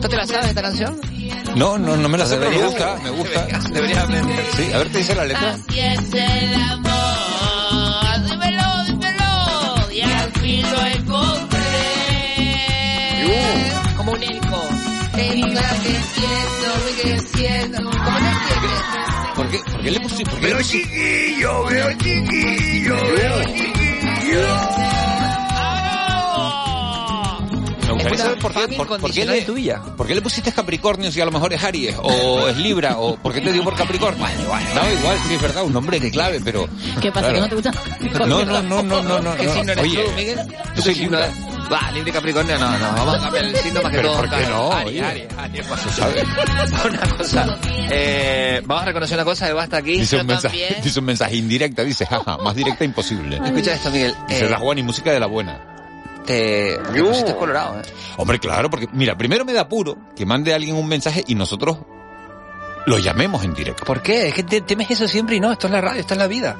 ¿Tú 0.00 0.08
te 0.08 0.16
la 0.16 0.26
sabes 0.26 0.46
esta 0.48 0.62
canción? 0.62 1.00
No, 1.56 1.78
no, 1.78 1.96
no 1.96 2.08
me 2.08 2.18
la 2.18 2.26
sé, 2.26 2.36
pero 2.36 2.50
me 2.50 2.64
gusta, 2.64 2.96
me 3.02 3.10
gusta. 3.10 3.46
Deberías, 3.70 4.04
aprender. 4.04 4.44
Sí, 4.56 4.72
a 4.72 4.78
ver, 4.78 4.88
te 4.90 4.98
dice 4.98 5.14
la 5.14 5.24
letra. 5.24 5.52
Así 5.52 5.80
es 5.80 6.14
el 6.14 6.54
amor. 6.54 8.28
Dímelo, 8.28 8.84
dímelo. 8.86 9.92
Y 9.92 10.00
al 10.00 10.32
fin 10.32 10.62
lo 10.62 10.86
encontré. 10.86 11.60
Como 13.96 14.12
un 14.12 14.22
eco. 14.22 14.68
Está 15.16 15.68
creciendo, 15.82 16.66
muy 16.82 16.92
creciendo. 17.02 17.78
¿Cómo 17.90 18.18
te? 18.18 19.34
¿Por 19.36 19.48
qué, 19.50 19.58
por 19.70 19.82
qué 19.82 19.90
le 19.92 20.00
pusiste? 20.00 20.36
Veo 20.40 20.62
chiquillo, 20.62 21.64
veo 21.66 21.92
chiquillo, 21.98 22.96
veo 22.96 23.44
chiquillo. 23.44 25.13
Por 28.04 28.52
qué, 28.52 28.76
por, 28.76 29.00
por 29.00 29.12
qué 29.12 29.24
le, 29.24 29.42
tuya. 29.42 29.80
por 29.96 30.06
qué 30.06 30.14
le 30.14 30.22
pusiste 30.22 30.52
Capricornio 30.52 31.10
si 31.10 31.20
a 31.20 31.24
lo 31.24 31.30
mejor 31.32 31.52
es 31.52 31.62
Aries 31.64 31.96
o 32.02 32.48
es 32.48 32.56
Libra 32.56 32.98
o 32.98 33.16
por 33.16 33.32
qué 33.32 33.40
te 33.40 33.52
dio 33.52 33.64
por 33.64 33.74
Capricornio. 33.76 34.24
No, 34.26 34.92
igual, 34.92 35.18
sí 35.26 35.34
es 35.34 35.42
verdad, 35.42 35.64
un 35.64 35.72
nombre 35.72 36.00
que 36.00 36.10
clave, 36.10 36.40
pero 36.44 36.68
¿Qué 37.00 37.10
pasa? 37.10 37.28
Claro. 37.30 37.34
¿Que 37.34 37.40
no 37.40 37.48
te 37.48 37.54
gusta? 37.54 37.72
no, 38.26 38.44
no, 38.44 38.62
no, 38.62 38.82
no, 38.82 39.02
no, 39.02 39.18
no. 39.20 39.34
¿Qué 39.36 39.44
no. 39.46 39.54
signo 39.54 39.72
eres 39.72 39.84
Oye, 39.84 40.02
tú, 40.04 40.10
Miguel? 40.12 40.38
yo 40.76 40.82
soy 40.82 40.94
Libra. 40.94 41.28
Va, 41.72 41.90
Libra 41.92 42.10
y 42.10 42.12
Capricornio 42.12 42.58
no, 42.58 42.78
no. 42.78 42.92
Vamos 42.92 43.14
a 43.16 43.20
cambiar 43.20 43.44
el 43.46 43.56
signo 43.56 43.82
más 43.82 43.90
que 43.90 43.96
Pero 43.96 44.10
todo. 44.12 44.20
¿por 44.20 44.30
qué 44.30 44.46
no? 44.48 44.72
Aries. 44.72 45.02
Aries, 45.02 45.26
Aries. 45.38 46.24
Una 46.84 47.16
cosa. 47.16 47.58
Eh, 47.90 48.62
vamos 48.66 48.82
a 48.82 48.86
reconocer 48.86 49.16
una 49.16 49.24
cosa 49.24 49.46
de 49.46 49.52
basta 49.54 49.78
aquí. 49.78 49.92
Dice 49.98 50.16
Yo 50.16 50.22
un, 50.22 50.26
mensaje, 50.28 50.76
dice 50.82 50.98
un 51.00 51.04
mensaje 51.06 51.36
indirecta, 51.36 51.82
dice, 51.84 52.04
jaja, 52.06 52.36
más 52.38 52.54
directa 52.54 52.84
imposible. 52.84 53.40
Escucha 53.42 53.72
esto, 53.74 53.90
Miguel. 53.90 54.14
Dice 54.28 54.46
Eh, 54.46 54.50
la 54.50 54.58
Juan 54.58 54.78
y 54.78 54.82
música 54.82 55.10
de 55.12 55.20
la 55.20 55.26
buena. 55.26 55.73
Te, 56.26 56.78
te 56.92 57.02
pusiste 57.02 57.34
colorado, 57.36 57.80
¿eh? 57.80 57.82
Hombre, 58.16 58.38
claro, 58.38 58.70
porque 58.70 58.88
mira, 58.92 59.16
primero 59.16 59.44
me 59.44 59.52
da 59.52 59.62
apuro 59.62 59.96
que 60.16 60.24
mande 60.24 60.54
alguien 60.54 60.74
un 60.76 60.88
mensaje 60.88 61.22
y 61.26 61.34
nosotros 61.34 61.78
lo 62.86 62.98
llamemos 62.98 63.44
en 63.44 63.52
directo. 63.54 63.84
¿Por 63.84 64.00
qué? 64.02 64.28
Es 64.28 64.34
que 64.34 64.42
te, 64.42 64.60
temes 64.62 64.90
eso 64.90 65.06
siempre 65.08 65.36
y 65.36 65.40
no, 65.40 65.52
esto 65.52 65.66
es 65.66 65.72
la 65.72 65.80
radio, 65.80 66.00
esto 66.00 66.14
es 66.14 66.18
la 66.18 66.26
vida. 66.26 66.56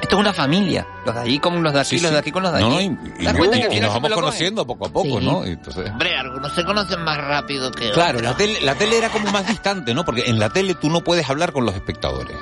Esto 0.00 0.14
es 0.14 0.20
una 0.20 0.32
familia. 0.32 0.86
Los 1.04 1.14
de 1.14 1.20
allí 1.22 1.38
con 1.40 1.60
los 1.62 1.72
de 1.72 1.80
aquí, 1.80 1.98
Sí, 1.98 2.00
los 2.00 2.12
de 2.12 2.18
aquí 2.18 2.30
con 2.30 2.42
los 2.44 2.52
de 2.52 2.58
allí. 2.58 2.68
no, 2.68 2.80
y, 2.80 2.88
¿Te 3.16 3.76
y- 3.76 3.80
nos 3.80 3.92
vamos 3.94 4.10
conociendo 4.12 4.64
poco 4.66 4.86
a 4.86 4.90
poco, 4.90 5.18
Sí. 5.18 5.24
¿no? 5.26 5.44
Y 5.46 5.50
Entonces, 5.50 5.90
Hombre, 5.90 6.16
algunos 6.16 6.52
se 6.54 6.64
conocen 6.64 7.02
más 7.02 7.16
rápido 7.18 7.72
que 7.72 7.90
claro, 7.90 8.18
otros. 8.18 8.30
la 8.30 8.36
tele, 8.36 8.60
la 8.60 8.74
tele 8.76 8.98
era 8.98 9.08
como 9.10 9.30
más 9.32 9.46
distante, 9.48 9.94
¿no? 9.94 10.04
Porque 10.04 10.22
en 10.26 10.38
la 10.38 10.50
tele 10.50 10.74
tú 10.74 10.88
no 10.88 11.00
puedes 11.02 11.28
hablar 11.28 11.52
con 11.52 11.64
los 11.66 11.74
espectadores. 11.74 12.36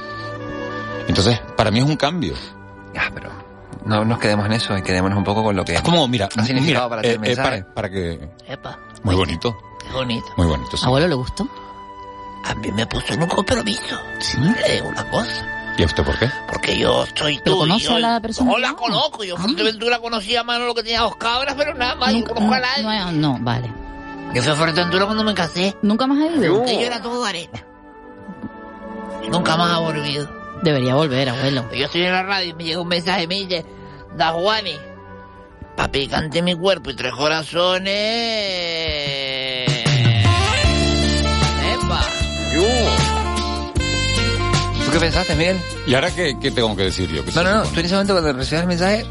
Entonces, 1.09 1.41
para 1.57 1.71
mí 1.71 1.79
es 1.79 1.85
un 1.87 1.97
cambio. 1.97 2.35
Ya, 2.95 3.11
pero 3.15 3.31
no 3.87 4.05
nos 4.05 4.19
quedemos 4.19 4.45
en 4.47 4.53
eso 4.53 4.77
y 4.77 4.83
quedémonos 4.83 5.17
un 5.17 5.25
poco 5.25 5.43
con 5.43 5.57
lo 5.57 5.65
que 5.65 5.75
Es 5.75 5.83
como, 5.83 6.07
mira, 6.09 6.29
ha 6.37 6.45
significado 6.45 6.89
mira, 6.89 6.89
para 6.89 7.03
ti 7.03 7.09
eh, 7.09 7.19
el 7.23 7.31
eh, 7.33 7.37
para, 7.37 7.75
para 7.75 7.91
que... 7.91 8.29
Epa, 8.47 8.79
Muy 9.03 9.15
bonito, 9.15 9.57
qué 9.87 9.93
bonito. 9.93 10.27
muy 10.37 10.47
bonito, 10.47 10.77
sí. 10.77 10.85
¿Abuelo 10.87 11.09
le 11.09 11.15
gustó? 11.15 11.49
A 12.45 12.55
mí 12.55 12.71
me 12.73 12.87
puso 12.87 13.13
en 13.15 13.23
un 13.23 13.29
compromiso. 13.29 13.99
Sí. 14.21 14.39
Le 14.39 14.75
digo 14.75 14.89
una 14.89 15.09
cosa. 15.11 15.75
¿Y 15.79 15.83
a 15.83 15.87
usted 15.87 16.05
por 16.05 16.19
qué? 16.19 16.31
Porque 16.51 16.79
yo 16.79 17.05
soy 17.17 17.41
¿Pero 17.43 17.57
tú. 17.57 17.61
conoce 17.63 17.85
yo- 17.85 17.97
a 17.97 17.99
la 17.99 18.21
persona? 18.21 18.51
No 18.53 18.59
la 18.59 18.73
conozco. 18.75 19.25
Yo 19.25 19.35
en 19.35 19.43
Fuerteventura 19.43 19.99
conocía 19.99 20.41
a 20.41 20.45
Manolo 20.45 20.75
que 20.75 20.83
tenía 20.85 21.01
dos 21.01 21.17
cabras, 21.17 21.55
pero 21.59 21.75
nada 21.75 21.97
más. 21.97 22.15
Yo 22.15 22.25
conozco 22.25 22.55
a 22.55 22.61
nadie. 22.61 22.83
No, 22.85 23.13
no, 23.13 23.39
vale. 23.41 23.71
Yo 24.33 24.43
fui 24.43 24.53
a 24.53 24.55
Fuerteventura 24.55 25.05
cuando 25.07 25.25
me 25.25 25.35
casé. 25.35 25.77
¿Nunca 25.83 26.07
más 26.07 26.19
ha 26.19 26.27
ido? 26.37 26.65
Que 26.65 26.75
yo 26.75 26.81
era 26.83 27.03
todo 27.03 27.25
arena. 27.25 27.63
Nunca 29.29 29.57
más 29.57 29.73
ha 29.73 29.79
volvido. 29.79 30.29
Debería 30.67 30.97
volver, 30.97 31.29
abuelo. 31.29 31.65
Yo 31.73 31.85
estoy 31.85 32.03
en 32.03 32.13
la 32.13 32.25
radio 32.25 32.51
y 32.51 32.55
me 32.55 32.65
llega 32.65 32.81
un 32.81 32.89
mensaje 32.89 33.23
y 33.23 33.27
me 33.29 33.37
dice, 33.37 33.65
Da 34.17 34.33
Juani, 34.33 34.77
papi, 35.77 36.09
cante 36.09 36.43
mi 36.43 36.57
cuerpo 36.57 36.91
y 36.91 36.97
tres 36.97 37.13
corazones. 37.13 37.95
Epa. 41.73 42.05
¿Tú 44.85 44.91
qué 44.91 44.99
pensaste, 44.99 45.37
Miguel? 45.37 45.57
¿Y 45.87 45.95
ahora 45.95 46.11
qué, 46.11 46.37
qué 46.41 46.51
tengo 46.51 46.75
que 46.75 46.83
decir 46.83 47.09
yo? 47.13 47.25
¿Qué 47.25 47.31
No, 47.31 47.45
no, 47.45 47.55
no. 47.59 47.63
Tú 47.63 47.79
en 47.79 47.87
ese 47.87 47.95
momento 47.95 48.15
cuando 48.15 48.33
recibías 48.33 48.63
el 48.63 48.69
mensaje, 48.69 49.07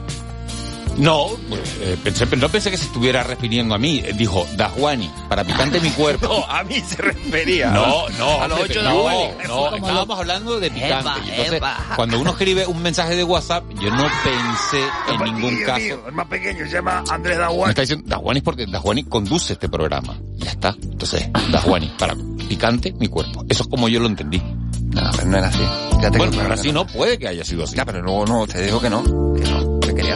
No, 0.97 1.27
pues, 1.49 1.61
eh, 1.81 1.97
pensé, 2.03 2.25
no 2.37 2.47
pensé 2.49 2.71
que 2.71 2.77
se 2.77 2.85
estuviera 2.85 3.21
refiriendo 3.23 3.75
a 3.75 3.77
mí. 3.77 4.01
Eh, 4.03 4.13
Dijo, 4.17 4.47
Dajuani, 4.55 5.11
para 5.27 5.43
picante 5.43 5.79
mi 5.81 5.89
cuerpo. 5.91 6.25
No, 6.35 6.45
a 6.45 6.63
mí 6.63 6.79
se 6.81 7.01
refería. 7.01 7.69
No, 7.69 8.07
no, 8.17 8.41
A 8.41 8.47
los 8.47 8.59
ocho 8.61 8.81
no, 8.81 8.89
Dajuani. 9.03 9.27
no, 9.47 9.75
estábamos 9.75 10.19
hablando 10.19 10.59
de 10.59 10.71
picante. 10.71 11.09
Entonces, 11.29 11.53
epa. 11.53 11.77
cuando 11.95 12.19
uno 12.19 12.31
escribe 12.31 12.65
un 12.65 12.81
mensaje 12.81 13.15
de 13.15 13.23
WhatsApp, 13.23 13.63
yo 13.81 13.89
no 13.91 14.07
pensé 14.23 14.83
en 15.13 15.23
ningún 15.35 15.57
caso. 15.65 15.79
mío, 15.81 16.01
el 16.07 16.13
más 16.13 16.27
pequeño 16.27 16.65
se 16.65 16.71
llama 16.73 17.03
Andrés 17.09 17.37
Me 17.37 17.41
Daguán. 17.43 17.69
está 17.69 17.81
diciendo 17.81 18.05
Dajuani 18.07 18.41
porque 18.41 18.65
Dajuani 18.65 19.03
conduce 19.03 19.53
este 19.53 19.69
programa. 19.69 20.17
Ya 20.37 20.51
está. 20.51 20.75
Entonces, 20.81 21.29
Dajuani, 21.51 21.91
para 21.99 22.15
picante 22.47 22.93
mi 22.99 23.07
cuerpo. 23.07 23.43
Eso 23.49 23.63
es 23.63 23.69
como 23.69 23.87
yo 23.89 23.99
lo 23.99 24.07
entendí. 24.07 24.39
No, 24.39 25.01
pero 25.15 25.27
no 25.27 25.37
era 25.37 25.47
así. 25.47 25.59
Ya 26.01 26.09
te 26.11 26.17
Bueno, 26.17 26.31
digo, 26.31 26.43
ahora 26.43 26.57
sí 26.57 26.71
no 26.71 26.87
puede 26.87 27.17
que 27.17 27.27
haya 27.27 27.43
sido 27.43 27.63
así. 27.65 27.75
Ya, 27.75 27.85
pero 27.85 28.01
luego 28.01 28.25
no, 28.25 28.47
te 28.47 28.61
dijo 28.63 28.79
que 28.79 28.89
no. 28.89 29.03
Que 29.03 29.41
no. 29.41 29.64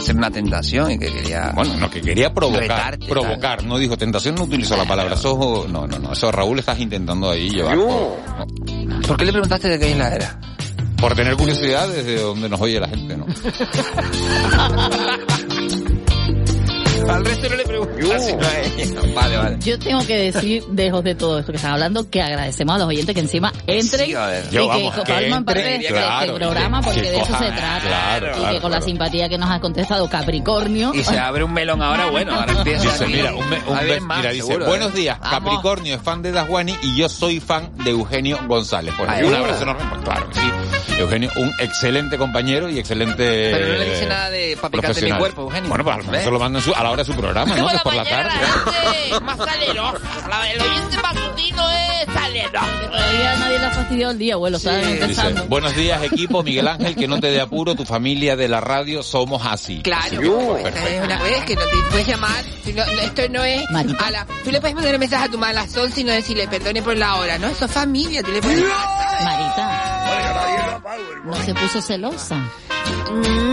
hacer 0.00 0.16
una 0.16 0.30
tentación 0.30 0.90
y 0.90 0.98
que 0.98 1.12
quería... 1.12 1.52
Bueno, 1.54 1.76
no, 1.76 1.90
que 1.90 2.00
quería 2.00 2.32
provocar. 2.32 2.62
Retarte, 2.62 3.06
provocar, 3.06 3.64
no 3.64 3.78
dijo 3.78 3.96
tentación, 3.96 4.34
no 4.34 4.44
utilizó 4.44 4.76
la 4.76 4.84
palabra. 4.84 5.14
Eso, 5.14 5.66
no, 5.68 5.86
no, 5.86 5.98
no. 5.98 6.12
Eso 6.12 6.32
Raúl 6.32 6.58
estás 6.58 6.78
intentando 6.80 7.30
ahí 7.30 7.50
llevar. 7.50 7.76
¿Por 9.06 9.16
qué 9.16 9.24
le 9.24 9.32
preguntaste 9.32 9.68
de 9.68 9.78
qué 9.78 9.90
isla 9.90 10.14
era? 10.14 10.40
Por 10.96 11.14
tener 11.14 11.36
curiosidad 11.36 11.88
desde 11.88 12.20
donde 12.20 12.48
nos 12.48 12.60
oye 12.60 12.80
la 12.80 12.88
gente, 12.88 13.16
¿no? 13.16 13.26
Al 17.10 17.24
resto 17.24 17.48
no 17.48 17.56
le 17.56 17.64
preguntas. 17.64 18.36
Vale, 19.14 19.36
vale. 19.36 19.56
Yo 19.60 19.78
tengo 19.78 20.06
que 20.06 20.30
decir, 20.30 20.64
lejos 20.74 21.02
de 21.04 21.14
todo 21.14 21.38
esto 21.38 21.52
que 21.52 21.56
están 21.56 21.72
hablando, 21.72 22.08
que 22.08 22.22
agradecemos 22.22 22.74
a 22.74 22.78
los 22.78 22.88
oyentes 22.88 23.14
que 23.14 23.20
encima 23.20 23.52
entren 23.66 24.06
Sí, 24.06 24.10
y 24.12 24.54
Yo, 24.54 24.62
que 24.62 24.68
vamos, 24.68 24.94
que 24.94 25.12
forman 25.12 25.44
parte 25.44 25.62
de 25.62 25.74
entre, 25.74 25.88
este, 25.88 25.98
claro, 26.00 26.24
este 26.26 26.34
programa, 26.38 26.80
que- 26.80 26.84
porque 26.86 27.02
que 27.02 27.10
de 27.10 27.16
eso 27.20 27.26
se 27.38 27.44
trata. 27.50 27.80
claro, 27.80 28.26
y 28.26 28.38
claro, 28.38 28.54
que 28.54 28.60
con 28.60 28.70
la 28.70 28.80
simpatía 28.80 29.28
que 29.28 29.38
nos 29.38 29.50
ha 29.50 29.60
contestado 29.60 30.08
Capricornio. 30.08 30.92
Y 30.94 31.02
se 31.04 31.18
abre 31.18 31.44
un 31.44 31.52
melón 31.52 31.82
ahora, 31.82 32.06
bueno, 32.06 32.34
ahora 32.34 32.52
empieza 32.52 32.82
Dice, 32.84 33.04
aquí. 33.04 33.12
mira, 33.14 33.34
un 33.34 33.48
me- 33.48 33.58
un 33.66 33.76
a 33.76 33.80
be- 33.80 33.86
ver 33.90 34.00
más, 34.00 34.18
mira, 34.18 34.30
dice, 34.30 34.46
seguro, 34.46 34.66
buenos 34.66 34.92
¿eh? 34.94 34.96
días, 34.98 35.18
Vamos. 35.20 35.38
Capricornio 35.38 35.94
es 35.96 36.02
fan 36.02 36.22
de 36.22 36.32
Dajuani 36.32 36.76
y 36.82 36.96
yo 36.96 37.08
soy 37.08 37.40
fan 37.40 37.70
de 37.84 37.90
Eugenio 37.90 38.38
González. 38.46 38.94
Pues, 38.96 39.08
Ay, 39.10 39.24
un 39.24 39.34
abrazo 39.34 39.62
enorme. 39.62 39.82
Pues 39.90 40.02
claro 40.02 40.26
sí. 40.32 40.40
Eugenio, 40.98 41.30
un 41.36 41.52
excelente 41.58 42.18
compañero 42.18 42.68
y 42.68 42.78
excelente 42.78 43.50
Pero 43.52 43.72
no 43.72 43.78
le 43.78 43.90
dice 43.90 44.06
nada 44.06 44.30
de 44.30 44.56
papi 44.60 44.78
cante 44.80 45.02
mi 45.02 45.12
cuerpo, 45.12 45.42
Eugenio. 45.42 45.68
Bueno, 45.68 45.84
pues 45.84 45.94
a 45.94 45.98
lo 45.98 46.02
mejor 46.04 46.14
¿Ves? 46.16 46.24
se 46.24 46.30
lo 46.30 46.38
mandan 46.38 46.62
su- 46.62 46.74
a 46.74 46.82
la 46.82 46.90
hora 46.90 47.02
de 47.02 47.12
su 47.12 47.18
programa, 47.18 47.56
¿no? 47.56 47.68
Que 47.68 47.76
es 47.76 47.82
por 47.82 47.94
la 47.94 48.04
tarde. 48.04 48.30
Más 49.22 49.36
salerosa. 49.38 49.98
La- 50.28 50.50
El 50.50 50.60
oyente 50.60 50.96
matutino 51.02 51.70
es 51.70 52.14
saleroso. 52.14 52.66
Todavía 52.90 53.36
nadie 53.36 53.58
le 53.58 53.64
ha 53.66 53.70
fastidiado 53.70 54.12
el 54.12 54.18
día, 54.18 54.34
abuelo, 54.34 54.58
¿sabes? 54.58 55.08
Dice, 55.08 55.22
buenos 55.48 55.74
días 55.76 56.02
equipo, 56.02 56.42
Miguel 56.42 56.68
Ángel, 56.68 56.94
que 56.96 57.08
no 57.08 57.18
te 57.20 57.28
dé 57.28 57.40
apuro, 57.40 57.74
tu 57.74 57.84
familia 57.84 58.36
de 58.36 58.48
la 58.48 58.60
radio 58.60 59.02
somos 59.02 59.44
así. 59.46 59.80
Claro, 59.82 60.20
es 60.58 61.04
una 61.04 61.22
vez 61.22 61.44
que 61.44 61.54
no 61.56 61.62
te 61.62 61.76
puedes 61.90 62.06
llamar. 62.06 62.44
esto 63.02 63.22
no 63.30 63.44
es. 63.44 63.62
Marita. 63.70 64.06
A 64.06 64.10
la, 64.10 64.26
tú 64.44 64.50
le 64.50 64.60
puedes 64.60 64.74
mandar 64.74 64.94
un 64.94 65.00
mensaje 65.00 65.24
a 65.24 65.28
tu 65.30 65.38
madre 65.38 65.58
a 65.58 65.62
las 65.62 65.76
11 65.76 66.00
y 66.00 66.04
no 66.04 66.12
decirle 66.12 66.46
perdone 66.48 66.82
por 66.82 66.96
la 66.96 67.16
hora, 67.16 67.38
¿no? 67.38 67.48
Eso 67.48 67.64
es 67.66 67.70
familia, 67.70 68.22
tú 68.22 68.30
le 68.32 68.40
puedes. 68.40 68.64
Marita, 69.22 69.79
no 71.24 71.34
se 71.36 71.54
puso 71.54 71.82
celosa. 71.82 72.36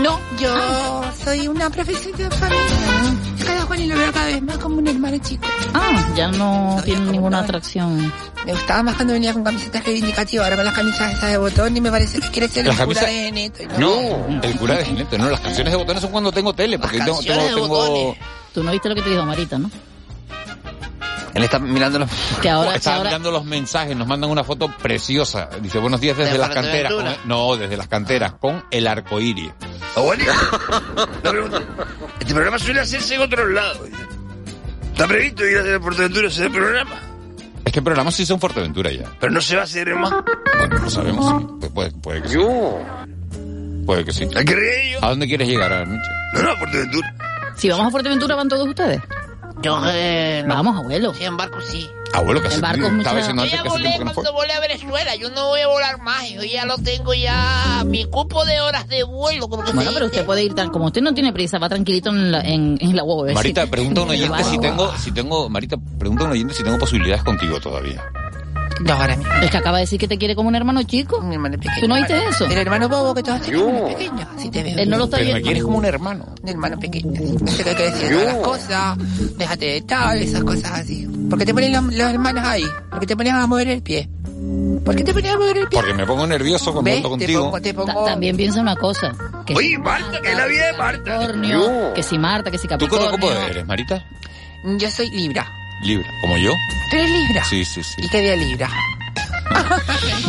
No, 0.02 0.18
yo 0.38 1.02
soy 1.24 1.48
una 1.48 1.68
profesora 1.70 2.16
de 2.16 2.30
familia. 2.30 3.44
Cada 3.44 3.62
Juan 3.62 3.80
y 3.80 3.86
lo 3.86 3.96
veo 3.96 4.12
cada 4.12 4.26
vez 4.26 4.42
más 4.42 4.58
como 4.58 4.76
un 4.76 4.86
hermano 4.88 5.18
chico. 5.18 5.44
Ah, 5.74 6.08
ya 6.16 6.28
no 6.28 6.80
tiene 6.84 7.12
ninguna 7.12 7.40
atracción. 7.40 8.12
Me 8.46 8.52
gustaba 8.52 8.82
más 8.82 8.94
cuando 8.96 9.14
venía 9.14 9.32
con 9.32 9.44
camisetas 9.44 9.84
reivindicativas, 9.84 10.44
ahora 10.44 10.56
con 10.56 10.64
las 10.64 10.74
camisas 10.74 11.14
esas 11.14 11.30
de 11.32 11.38
botón 11.38 11.76
y 11.76 11.80
me 11.80 11.90
parece 11.90 12.20
que 12.20 12.28
quiere 12.30 12.48
ser 12.48 12.60
el 12.60 12.68
Las 12.68 12.76
cura 12.86 13.00
camisas- 13.00 13.06
de 13.06 13.12
Geneto. 13.24 13.62
y 13.62 13.66
No, 13.78 14.40
el 14.42 14.56
cura 14.58 14.76
de 14.78 14.84
Ginete, 14.84 15.18
no, 15.18 15.28
las 15.30 15.40
canciones 15.40 15.72
de 15.72 15.76
botones 15.76 16.02
son 16.02 16.10
cuando 16.12 16.32
tengo 16.32 16.52
tele, 16.54 16.78
porque 16.78 16.98
tengo, 16.98 17.20
tengo, 17.20 17.44
tengo- 17.66 18.16
Tú 18.54 18.62
no 18.64 18.72
viste 18.72 18.88
lo 18.88 18.94
que 18.94 19.02
te 19.02 19.10
dijo 19.10 19.24
Marita, 19.24 19.58
¿no? 19.58 19.70
Él 21.34 21.44
está 21.44 21.58
mirando 21.58 21.98
los... 22.00 22.10
Que 22.40 22.48
ahora, 22.50 22.78
que 22.78 22.88
ahora 22.88 23.04
mirando 23.10 23.30
los 23.30 23.44
mensajes, 23.44 23.96
nos 23.96 24.06
mandan 24.06 24.30
una 24.30 24.44
foto 24.44 24.68
preciosa. 24.82 25.48
Dice, 25.60 25.78
buenos 25.78 26.00
días 26.00 26.16
desde 26.16 26.32
¿De 26.32 26.38
las 26.38 26.50
canteras. 26.50 26.92
Fuerteventura? 26.92 27.22
con- 27.22 27.28
no, 27.28 27.56
desde 27.56 27.76
las 27.76 27.88
canteras, 27.88 28.32
con 28.34 28.64
el 28.70 28.86
arco 28.86 29.20
iris. 29.20 29.50
Una 29.96 31.06
pregunta. 31.22 31.60
Este 32.20 32.32
programa 32.34 32.58
suele 32.58 32.80
hacerse 32.80 33.14
en 33.16 33.22
otros 33.22 33.50
lados. 33.50 33.88
¿Está 34.92 35.06
previsto 35.06 35.44
ir 35.46 35.58
a 35.58 35.60
hacer 35.60 35.80
Portaventura 35.80 36.28
ese 36.28 36.50
programa? 36.50 37.00
Es 37.64 37.72
que 37.72 37.80
el 37.80 37.84
programa 37.84 38.10
sí 38.10 38.24
son 38.24 38.40
Fuerteventura 38.40 38.90
ya. 38.92 39.04
Pero 39.20 39.32
no 39.32 39.40
se 39.40 39.54
va 39.56 39.62
a 39.62 39.64
hacer 39.64 39.94
más. 39.94 40.10
Bueno, 40.58 40.78
no 40.78 40.90
sabemos, 40.90 41.26
sí. 41.40 41.46
Pues 41.60 41.72
puede, 41.72 41.90
puede 41.92 42.22
que 42.22 42.28
sí. 42.28 42.38
Puede 43.86 44.04
que 44.04 44.12
sí. 44.12 44.28
¿A? 45.00 45.06
¿A 45.06 45.10
dónde 45.10 45.26
quieres 45.26 45.48
llegar 45.48 45.72
a 45.72 45.80
la 45.80 45.84
noche? 45.86 46.10
No, 46.34 46.42
no, 46.42 46.50
a 46.52 46.58
Portaventura. 46.58 47.14
si 47.56 47.68
vamos 47.68 47.86
a 47.86 47.90
Fuerteventura, 47.90 48.34
¿van 48.36 48.48
todos 48.48 48.66
ustedes? 48.68 49.00
Yo, 49.62 49.80
eh. 49.86 50.44
Vamos, 50.46 50.76
abuelo. 50.76 51.12
Sí, 51.14 51.24
en 51.24 51.36
barco 51.36 51.60
sí. 51.60 51.88
Abuelo, 52.14 52.40
que 52.40 52.48
hace 52.48 52.60
barco 52.60 52.88
diciendo 52.88 53.02
Yo 53.04 53.10
antes 53.10 53.50
ya 53.52 53.62
que 53.62 53.68
hace 53.68 53.68
volé 53.68 53.82
tiempo 53.82 53.98
que 53.98 54.04
no 54.04 54.14
fue. 54.14 54.22
cuando 54.22 54.32
volé 54.32 54.52
a 54.54 54.60
Venezuela. 54.60 55.14
Yo 55.16 55.30
no 55.30 55.48
voy 55.48 55.60
a 55.60 55.66
volar 55.68 56.00
más. 56.00 56.28
Yo 56.30 56.42
ya 56.42 56.64
lo 56.64 56.78
tengo 56.78 57.12
ya. 57.12 57.82
Mi 57.84 58.04
cupo 58.06 58.44
de 58.46 58.60
horas 58.60 58.88
de 58.88 59.02
vuelo. 59.04 59.48
Como 59.48 59.64
que 59.64 59.72
Bueno, 59.72 59.90
pero 59.92 60.06
dice. 60.06 60.16
usted 60.20 60.26
puede 60.26 60.44
ir 60.44 60.54
tan, 60.54 60.70
como 60.70 60.86
usted 60.86 61.02
no 61.02 61.12
tiene 61.12 61.32
prisa, 61.32 61.58
va 61.58 61.68
tranquilito 61.68 62.10
en 62.10 62.32
la, 62.32 62.40
en, 62.40 62.78
en 62.80 62.96
la 62.96 63.02
huevo. 63.02 63.26
Marita, 63.34 63.66
pregunta 63.66 64.00
a 64.00 64.04
un 64.04 64.12
En 64.12 64.22
oyente 64.22 64.44
si 64.44 64.58
tengo, 64.58 64.92
si 64.96 65.12
tengo, 65.12 65.48
Marita, 65.50 65.76
pregunta 65.98 66.24
a 66.24 66.26
un 66.26 66.32
oyente 66.32 66.54
si 66.54 66.62
tengo 66.62 66.78
posibilidades 66.78 67.24
contigo 67.24 67.60
todavía. 67.60 68.02
No, 68.80 68.92
ahora 68.94 69.16
mismo. 69.16 69.32
Es 69.42 69.50
que 69.50 69.56
acaba 69.56 69.78
de 69.78 69.82
decir 69.84 69.98
que 69.98 70.08
te 70.08 70.18
quiere 70.18 70.34
como 70.36 70.48
un 70.48 70.54
hermano 70.54 70.82
chico. 70.84 71.20
Mi 71.22 71.34
hermano 71.34 71.56
pequeño. 71.56 71.74
¿Tú 71.80 71.88
no 71.88 71.94
oíste 71.94 72.16
eso? 72.28 72.46
El 72.46 72.58
hermano 72.58 72.88
bobo 72.88 73.14
que 73.14 73.22
todos 73.22 73.40
tienen 73.42 73.60
hermano 73.66 73.86
pequeño. 73.88 74.28
Así 74.36 74.50
te 74.50 74.62
veo. 74.62 74.78
Él 74.78 74.90
no 74.90 74.98
lo 74.98 75.04
está 75.04 75.16
Pero 75.18 75.26
me 75.26 75.32
viendo. 75.34 75.44
quieres 75.46 75.62
como 75.64 75.78
un 75.78 75.84
hermano. 75.84 76.26
Un 76.42 76.48
hermano 76.48 76.78
pequeño. 76.78 77.12
Qué 77.12 77.68
hay 77.70 77.74
que 77.76 77.82
decir 77.90 78.10
todas 78.10 78.24
las 78.26 78.36
cosas. 78.36 78.98
Déjate 79.36 79.64
de 79.66 79.80
tal, 79.82 80.18
esas 80.22 80.42
cosas 80.44 80.72
así. 80.72 81.06
¿Por 81.28 81.38
qué 81.38 81.44
te 81.46 81.54
ponen 81.54 81.72
los, 81.72 81.82
los 81.84 82.10
hermanos 82.10 82.44
ahí? 82.46 82.64
¿Por 82.90 83.00
qué 83.00 83.06
te 83.06 83.16
ponías 83.16 83.34
a 83.36 83.46
mover 83.46 83.68
el 83.68 83.82
pie? 83.82 84.08
¿Por 84.84 84.94
qué 84.96 85.04
te 85.04 85.12
ponías 85.12 85.34
a 85.34 85.38
mover 85.38 85.58
el 85.58 85.68
pie? 85.68 85.78
Porque 85.80 85.94
me 85.94 86.06
pongo 86.06 86.26
nervioso 86.26 86.72
cuando 86.72 86.90
¿Ves? 86.90 86.98
hablo 87.04 87.08
Te 87.08 87.24
contigo. 87.26 87.42
pongo, 87.44 87.60
te 87.60 87.72
Ta- 87.74 87.82
pongo... 87.84 88.04
También 88.04 88.36
piensa 88.36 88.60
una 88.60 88.76
cosa. 88.76 89.12
Que 89.44 89.54
Oye, 89.54 89.68
si 89.70 89.78
Marta, 89.78 90.20
que 90.22 90.30
es 90.30 90.36
la 90.36 90.46
vida 90.46 90.66
de 90.68 90.72
Marta. 90.78 91.02
Capricornio, 91.18 91.94
que 91.94 92.02
si 92.02 92.18
Marta, 92.18 92.50
que 92.50 92.58
si 92.58 92.62
¿Tú 92.68 92.70
Capricornio. 92.70 93.10
cómo 93.10 93.30
eres, 93.32 93.66
Marita? 93.66 94.04
Yo 94.78 94.90
soy 94.90 95.10
Libra. 95.10 95.46
Libra. 95.82 96.08
¿Como 96.20 96.36
yo? 96.38 96.52
¿Tú 96.90 96.96
eres 96.96 97.10
Libra? 97.10 97.44
Sí, 97.44 97.64
sí, 97.64 97.82
sí. 97.82 97.94
¿Y 97.98 98.08
qué 98.08 98.20
día 98.20 98.36
Libra? 98.36 98.68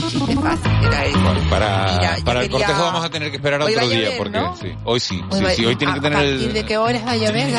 Chiste 0.10 0.36
fácil, 0.38 0.72
era 0.88 1.06
eso. 1.06 1.20
Para, 1.50 1.98
Mira, 2.00 2.18
para 2.24 2.42
el 2.42 2.50
quería- 2.50 2.66
cortejo 2.68 2.84
vamos 2.84 3.06
a 3.06 3.10
tener 3.10 3.30
que 3.30 3.36
esperar 3.38 3.62
otro 3.62 3.88
día, 3.88 4.00
llover, 4.06 4.18
porque 4.18 4.40
¿no? 4.40 4.56
sí, 4.58 4.68
hoy 4.86 5.00
sí, 5.00 5.22
Hoy 5.30 5.38
sí, 5.40 5.44
va- 5.44 5.52
sí, 5.52 5.66
hoy 5.66 5.76
tiene 5.76 5.92
¿a- 5.92 5.96
que 5.96 6.02
tener 6.02 6.18
¿A 6.18 6.22
partir 6.22 6.48
el... 6.48 6.54
de 6.54 6.66
qué 6.66 6.78
horas 6.78 7.06
va 7.06 7.12
a 7.12 7.16
llover, 7.18 7.52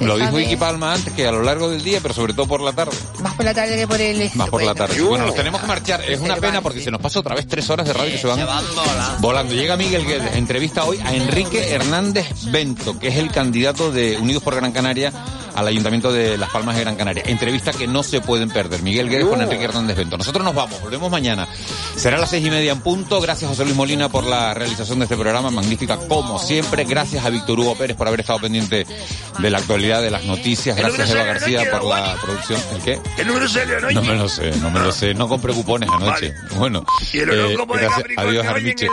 Lo 0.00 0.16
dijo? 0.18 0.36
Vicky 0.36 0.56
Palma 0.56 0.94
antes, 0.94 1.12
que 1.12 1.26
a 1.26 1.32
lo 1.32 1.42
largo 1.42 1.68
del 1.70 1.82
día, 1.82 1.98
pero 2.00 2.14
sobre 2.14 2.32
todo 2.34 2.46
por 2.46 2.60
la 2.60 2.72
tarde. 2.72 2.92
Más 3.22 3.34
por 3.34 3.44
la 3.44 3.52
tarde 3.54 3.76
que 3.76 3.86
por 3.88 4.00
el... 4.00 4.30
Más 4.34 4.48
por 4.48 4.62
la 4.62 4.72
Bueno, 4.72 4.86
tarde. 4.86 5.02
Bueno, 5.02 5.26
nos 5.26 5.34
tenemos 5.34 5.60
que 5.60 5.66
marchar. 5.66 6.04
Es 6.08 6.20
una 6.20 6.36
pena 6.36 6.60
porque 6.60 6.80
se 6.80 6.90
nos 6.90 7.00
pasa 7.00 7.18
otra 7.20 7.34
vez 7.34 7.46
tres 7.48 7.68
horas 7.70 7.86
de 7.86 7.92
radio 7.92 8.12
que 8.12 8.18
se 8.18 8.26
van, 8.26 8.40
volando. 9.20 9.52
Llega 9.54 9.76
Miguel 9.76 10.06
Guedes, 10.06 10.36
entrevista 10.36 10.84
hoy 10.84 10.98
a 11.04 11.14
Enrique 11.14 11.72
Hernández 11.72 12.44
Bento, 12.50 12.98
que 12.98 13.08
es 13.08 13.16
el 13.16 13.30
candidato 13.30 13.90
de 13.90 14.16
Unidos 14.18 14.42
por 14.42 14.54
Gran 14.54 14.72
Canaria 14.72 15.12
al 15.54 15.66
Ayuntamiento 15.66 16.12
de 16.12 16.38
Las 16.38 16.50
Palmas 16.50 16.76
de 16.76 16.82
Gran 16.82 16.96
Canaria. 16.96 17.22
Entrevista 17.26 17.72
que 17.72 17.86
no 17.86 18.02
se 18.02 18.20
pueden 18.20 18.50
perder. 18.50 18.82
Miguel 18.82 19.08
Guedes 19.08 19.26
con 19.26 19.40
Enrique 19.40 19.64
Hernández 19.64 19.96
Bento. 19.96 20.16
Nosotros 20.18 20.44
nos 20.44 20.54
vamos, 20.54 20.80
volvemos 20.80 21.10
mañana. 21.10 21.48
Será 21.96 22.16
a 22.16 22.20
las 22.20 22.30
seis 22.30 22.46
y 22.46 22.50
media 22.50 22.72
en 22.72 22.80
punto. 22.80 23.20
Gracias 23.20 23.48
José 23.48 23.64
Luis 23.64 23.76
Molina 23.76 24.08
por 24.08 24.24
la 24.24 24.54
realización 24.54 24.98
de 24.98 25.04
este 25.04 25.16
programa. 25.16 25.50
Magnífica 25.50 25.96
como 25.96 26.38
siempre. 26.38 26.84
Gracias 26.84 27.24
a 27.24 27.30
Víctor 27.30 27.60
Hugo 27.60 27.76
Pérez 27.76 27.96
por 27.96 28.06
haber 28.08 28.20
estado 28.20 28.40
pendiente 28.40 28.86
de 29.38 29.50
la 29.50 29.58
actualidad, 29.58 30.02
de 30.02 30.10
las 30.10 30.24
noticias. 30.24 30.76
Gracias 30.76 31.08
número 31.08 31.20
Eva 31.20 31.32
García 31.32 31.70
por 31.70 31.84
la 31.84 32.16
producción. 32.22 32.60
¿El 32.74 32.82
qué? 32.82 33.00
El 33.18 33.26
número 33.26 33.48
salió 33.48 33.78
anoche. 33.78 33.94
No 33.94 34.02
me 34.02 34.14
lo 34.14 34.28
sé, 34.28 34.50
no 34.56 34.70
me 34.70 34.80
lo 34.80 34.92
sé. 34.92 35.14
No 35.14 35.28
compré 35.28 35.52
cupones 35.52 35.88
anoche. 35.90 36.34
Bueno, 36.56 36.84
eh, 37.12 37.56
gracias. 37.68 38.04
Adiós, 38.16 38.46
Armiche. 38.46 38.86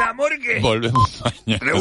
Volvemos 0.61 1.09
mañana. 1.23 1.71